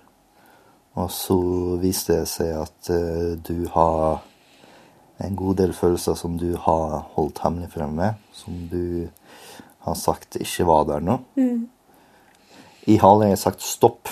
Og 0.94 1.10
så 1.10 1.36
viste 1.82 2.20
det 2.20 2.28
seg 2.30 2.52
at 2.60 2.90
eh, 2.94 3.34
du 3.42 3.66
har 3.74 4.22
en 5.24 5.36
god 5.38 5.56
del 5.58 5.72
følelser 5.74 6.14
som 6.18 6.36
du 6.38 6.52
har 6.58 7.00
holdt 7.16 7.40
hemmelig 7.42 7.70
fremme, 7.74 8.12
som 8.34 8.54
du 8.70 9.08
har 9.86 9.98
sagt 9.98 10.38
ikke 10.40 10.66
var 10.68 10.86
der 10.88 11.02
nå. 11.04 11.18
Mm. 11.38 11.66
I 12.90 12.98
Hale 13.00 13.26
har 13.26 13.34
jeg 13.34 13.42
sagt 13.42 13.64
stopp. 13.66 14.10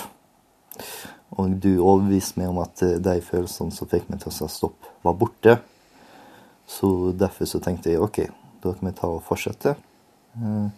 Og 1.33 1.55
du 1.63 1.71
overbeviste 1.81 2.39
meg 2.41 2.51
om 2.51 2.59
at 2.63 2.83
eh, 2.85 2.99
de 3.03 3.17
følelsene 3.25 3.73
som 3.73 3.89
fikk 3.89 4.09
meg 4.11 4.21
til 4.21 4.31
å 4.33 4.35
si 4.35 4.51
stopp, 4.51 4.91
var 5.03 5.17
borte. 5.19 5.57
Så 6.69 7.11
derfor 7.17 7.47
så 7.49 7.59
tenkte 7.63 7.91
jeg 7.91 8.03
OK, 8.03 8.21
da 8.63 8.71
kan 8.75 8.89
vi 8.89 8.95
ta 8.97 9.09
og 9.11 9.23
fortsette. 9.27 9.75
Eh, 10.39 10.71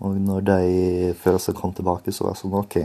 Og 0.00 0.16
når 0.16 0.40
de 0.40 1.14
følelsene 1.20 1.58
kom 1.58 1.74
tilbake, 1.76 2.12
så 2.12 2.24
var 2.24 2.32
jeg 2.32 2.40
sånn 2.40 2.54
OK. 2.56 2.76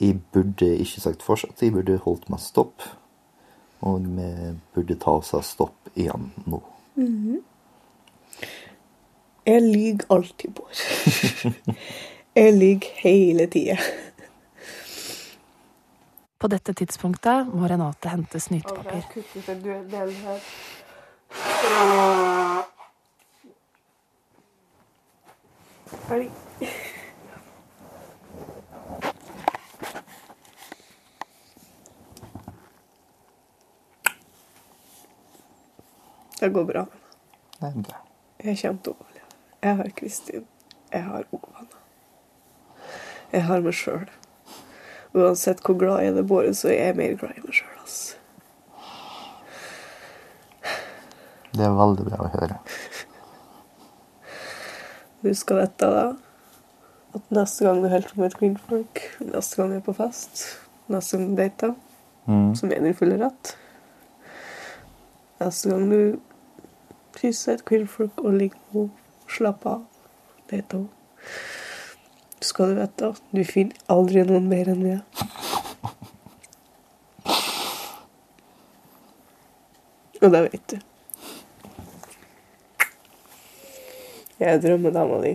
Jeg 0.00 0.20
burde 0.32 0.68
ikke 0.78 1.00
sagt 1.00 1.22
fortsatt, 1.22 1.62
jeg 1.62 1.72
burde 1.72 1.98
holdt 2.04 2.28
meg 2.32 2.40
stopp. 2.42 2.82
Og 3.84 4.06
vi 4.16 4.28
burde 4.74 4.96
ta 5.00 5.18
oss 5.20 5.34
av 5.36 5.44
stopp 5.46 5.90
igjen 5.94 6.30
nå. 6.46 6.62
Mhm. 6.96 7.42
Jeg 9.46 9.60
lyver 9.62 10.06
alltid, 10.10 10.50
Bård. 10.56 10.78
Jeg 12.34 12.52
lyver 12.54 12.86
hele 13.02 13.46
tida. 13.46 13.76
På 16.38 16.48
dette 16.48 16.72
tidspunktet 16.74 17.52
må 17.54 17.68
Renate 17.68 18.08
hente 18.08 18.40
snytepapir. 18.40 19.04
Ferdig. 26.08 26.30
Det 36.44 36.50
gå 36.52 36.64
bra. 36.68 36.82
Er. 37.64 37.72
Jeg 38.44 38.58
kommer 38.60 38.80
til 38.84 38.92
å 38.92 38.96
overleve. 39.00 39.36
Jeg 39.64 39.76
har 39.78 39.86
Kristin. 39.96 40.42
Jeg 40.92 41.02
har 41.06 41.22
ungene. 41.32 41.78
Jeg 43.32 43.46
har 43.46 43.62
meg 43.64 43.72
sjøl. 43.78 44.10
Uansett 45.16 45.62
hvor 45.64 45.78
glad 45.80 46.02
jeg 46.02 46.10
er 46.10 46.12
i 46.12 46.18
det 46.18 46.24
båret, 46.28 46.58
så 46.58 46.68
er 46.68 46.90
jeg 46.90 46.98
mer 46.98 47.14
glad 47.16 47.38
i 47.38 47.44
meg 47.46 47.56
sjøl. 47.56 47.70
Altså. 47.80 48.20
Det 51.54 51.64
er 51.64 51.78
veldig 51.80 52.04
bra 52.10 52.20
å 52.26 52.28
høre. 52.34 52.58
Du 55.24 55.30
skal 55.38 55.62
vite 55.62 55.90
da. 55.96 56.04
At 57.16 57.32
neste 57.32 57.64
gang 57.64 57.80
du 57.80 57.88
holder 57.88 58.10
på 58.12 58.20
med 58.20 58.28
et 58.34 58.38
kvinnfolk, 58.42 59.02
neste 59.30 59.56
gang 59.62 59.72
du 59.72 59.78
er 59.78 59.84
på 59.88 59.96
fest, 59.96 60.44
neste 60.92 61.16
gang 61.16 61.32
du 61.32 61.40
dater, 61.40 61.74
Mm. 62.24 62.54
som 62.56 62.70
er 62.72 62.80
din 62.80 62.94
fulle 62.96 63.18
rett 63.20 63.50
Neste 65.42 65.68
gang 65.68 65.90
du 65.90 66.20
et 67.22 67.64
kvinnfolk 67.64 68.20
og 68.20 68.32
ligger 68.32 68.58
med 68.72 68.80
henne, 68.80 69.54
av. 69.64 69.66
av, 69.66 69.82
dater 70.50 70.78
henne 70.78 70.88
Skal 72.40 72.74
du 72.74 72.80
vite 72.80 73.12
du 73.32 73.44
finner 73.44 73.76
aldri 73.88 74.24
noen 74.28 74.48
mer 74.48 74.68
enn 74.68 74.82
meg. 74.82 75.00
Og 80.20 80.32
det 80.32 80.42
vet 80.42 80.70
du. 80.72 80.76
Jeg 84.38 84.54
er 84.54 84.60
drømmedama 84.60 85.22
di. 85.24 85.34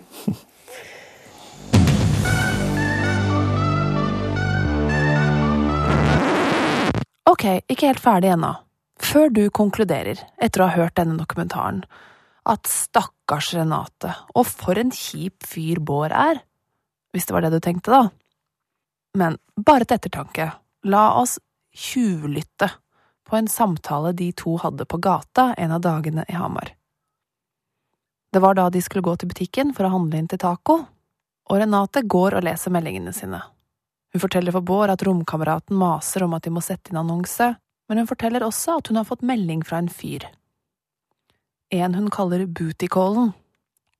Ok, 7.25 7.45
ikke 7.69 7.87
helt 7.87 8.01
ferdig 8.03 8.33
ennå. 8.33 8.68
Før 8.99 9.31
du 9.31 9.45
konkluderer, 9.49 10.19
etter 10.37 10.61
å 10.61 10.67
ha 10.69 10.83
hørt 10.83 10.97
denne 10.99 11.17
dokumentaren, 11.19 11.83
at 12.49 12.67
stakkars 12.67 13.53
Renate, 13.55 14.11
og 14.35 14.47
for 14.47 14.79
en 14.79 14.91
kjip 14.95 15.45
fyr 15.47 15.79
Bård 15.83 16.13
er, 16.15 16.41
hvis 17.13 17.29
det 17.29 17.35
var 17.35 17.45
det 17.45 17.53
du 17.55 17.59
tenkte, 17.63 17.93
da. 17.93 18.09
Men 19.17 19.37
bare 19.55 19.87
til 19.87 19.97
ettertanke, 19.97 20.51
la 20.85 21.05
oss 21.19 21.37
tjuvlytte 21.75 22.69
på 23.29 23.37
en 23.37 23.47
samtale 23.47 24.11
de 24.17 24.31
to 24.33 24.57
hadde 24.61 24.87
på 24.89 24.99
gata 25.01 25.53
en 25.57 25.73
av 25.75 25.83
dagene 25.85 26.25
i 26.27 26.37
Hamar. 26.37 26.73
Det 28.33 28.41
var 28.41 28.57
da 28.57 28.67
de 28.69 28.81
skulle 28.81 29.05
gå 29.05 29.15
til 29.17 29.29
butikken 29.31 29.73
for 29.73 29.87
å 29.87 29.93
handle 29.95 30.19
inn 30.19 30.29
til 30.29 30.41
taco, 30.41 30.79
og 31.49 31.57
Renate 31.57 32.03
går 32.05 32.37
og 32.37 32.45
leser 32.45 32.73
meldingene 32.73 33.13
sine. 33.15 33.41
Hun 34.13 34.21
forteller 34.21 34.53
for 34.53 34.65
Bård 34.65 34.93
at 34.93 35.03
romkameraten 35.05 35.77
maser 35.77 36.25
om 36.25 36.35
at 36.37 36.45
de 36.45 36.53
må 36.53 36.61
sette 36.65 36.91
inn 36.91 37.01
annonse, 37.01 37.53
men 37.89 37.97
hun 37.97 38.09
forteller 38.09 38.45
også 38.45 38.77
at 38.79 38.89
hun 38.89 38.99
har 38.99 39.07
fått 39.09 39.25
melding 39.25 39.63
fra 39.65 39.81
en 39.81 39.89
fyr. 39.89 40.27
En 41.73 41.97
hun 41.97 42.09
kaller 42.13 42.45
bootycallen. 42.45 43.33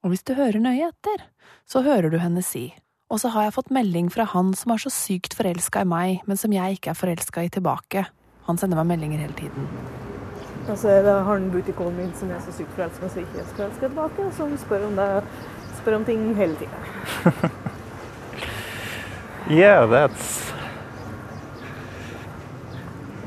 Og 0.00 0.12
hvis 0.12 0.24
du 0.24 0.32
hører 0.38 0.62
nøye 0.62 0.88
etter, 0.88 1.26
så 1.68 1.82
hører 1.84 2.08
du 2.10 2.16
henne 2.22 2.42
si, 2.46 2.70
og 3.10 3.20
så 3.20 3.32
har 3.34 3.48
jeg 3.48 3.56
fått 3.58 3.72
melding 3.74 4.08
fra 4.14 4.24
han 4.32 4.54
som 4.56 4.72
er 4.72 4.80
så 4.80 4.92
sykt 4.94 5.34
forelska 5.36 5.82
i 5.82 5.88
meg, 5.90 6.22
men 6.30 6.38
som 6.40 6.54
jeg 6.54 6.78
ikke 6.78 6.94
er 6.94 6.98
forelska 6.98 7.44
i 7.44 7.50
tilbake. 7.52 8.06
Han 8.46 8.58
sender 8.58 8.80
meg 8.80 8.94
meldinger 8.94 9.26
hele 9.26 9.36
tiden. 9.36 9.66
Altså, 10.68 10.86
så 10.86 10.94
er 10.94 11.02
det 11.04 11.16
han 11.26 11.50
butikkålen 11.50 11.98
min 11.98 12.14
som 12.16 12.30
er 12.30 12.40
så 12.46 12.54
sykt 12.54 12.72
forelska 12.78 13.10
så 13.10 13.24
ikke 13.24 13.42
er 13.42 13.50
skal 13.50 13.66
elske 13.66 13.88
tilbake, 13.88 14.30
som 14.38 14.54
spør 14.62 14.86
om, 14.86 14.96
det, 14.96 15.08
spør 15.82 15.98
om 15.98 16.08
ting 16.08 16.30
hele 16.38 16.56
tida. 16.62 17.50
Yeah, 19.50 19.84
that's 19.86 20.52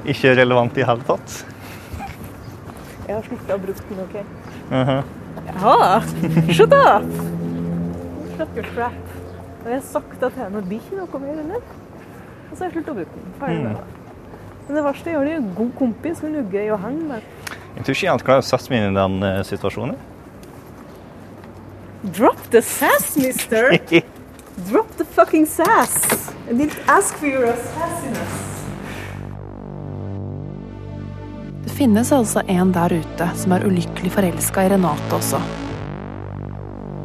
ikke 0.10 0.36
relevant 0.38 0.78
i 0.78 0.86
hele 0.88 1.06
tatt. 1.08 1.40
Jeg 3.08 3.16
har 3.16 3.26
sluttet 3.28 3.52
å 3.56 3.60
bruke 3.64 3.88
den, 3.90 4.04
OK? 4.04 4.16
Mhm. 4.72 5.04
Ja, 5.44 6.02
shut 6.54 6.74
up! 6.74 7.10
Shut 8.38 8.56
your 8.56 8.68
crap. 8.74 9.02
Og 9.64 9.70
jeg 9.72 9.80
har 9.80 9.86
sagt 9.88 10.24
at 10.24 10.38
henne 10.40 10.62
blir 10.66 10.80
ikke 10.80 11.00
noe 11.00 11.20
mer 11.24 11.42
eller? 11.44 11.68
Og 12.50 12.56
så 12.56 12.64
har 12.64 12.70
jeg 12.70 12.78
sluttet 12.78 12.94
å 12.94 12.98
bruke 13.00 13.20
den. 13.20 13.36
Ferdig 13.40 13.60
med 13.64 13.76
det. 13.78 14.00
Men 14.68 14.80
det 14.80 14.84
verste 14.86 15.12
er 15.12 15.18
jo 15.18 15.24
det 15.28 15.36
en 15.38 15.52
god 15.58 15.74
kompis 15.80 16.20
som 16.22 16.36
er 16.36 16.48
grei 16.52 16.66
å 16.72 16.80
henge 16.80 17.08
med. 17.10 17.30
Jeg 17.74 17.86
tror 17.86 17.96
ikke 17.96 18.06
jeg 18.06 18.14
helt 18.14 18.26
klarer 18.28 18.44
å 18.44 18.48
sette 18.48 18.72
meg 18.72 18.84
inn 18.84 18.94
i 18.94 19.00
den 19.00 19.28
uh, 19.28 19.42
situasjonen. 19.48 20.00
Drop 22.04 22.40
the 22.52 22.62
sass, 22.62 23.16
mister! 23.18 23.72
Drop 24.70 24.92
the 25.00 25.06
fucking 25.06 25.46
sass! 25.46 26.32
I 26.50 26.54
didn't 26.54 26.80
ask 26.88 27.16
for 27.16 27.28
your 27.28 27.56
sassiness. 27.74 28.53
Finnes 31.74 32.12
altså 32.14 32.44
en 32.48 32.72
der 32.76 32.94
ute 32.94 33.30
som 33.40 33.54
er 33.56 33.66
ulykkelig 33.68 34.12
forelska 34.14 34.66
i 34.66 34.74
Renate 34.74 35.18
også. 35.18 35.40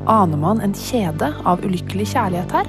Aner 0.09 0.41
man 0.41 0.61
en 0.65 0.75
kjede 0.77 1.33
av 1.45 1.65
ulykkelig 1.65 2.09
kjærlighet 2.15 2.53
her? 2.57 2.69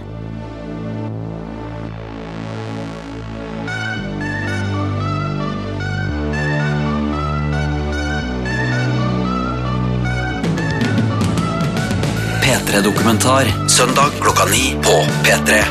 P3-dokumentar 12.43 13.52
søndag 13.70 14.20
klokka 14.22 14.50
ni 14.52 14.74
på 14.84 14.97
P3. 15.28 15.62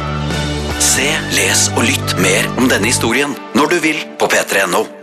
Se, 0.78 1.08
les 1.36 1.66
og 1.76 1.82
lytt 1.88 2.14
mer 2.22 2.46
om 2.56 2.70
denne 2.70 2.88
historien 2.90 3.34
når 3.58 3.74
du 3.74 3.82
vil 3.88 4.06
på 4.20 4.30
p3.no. 4.30 4.97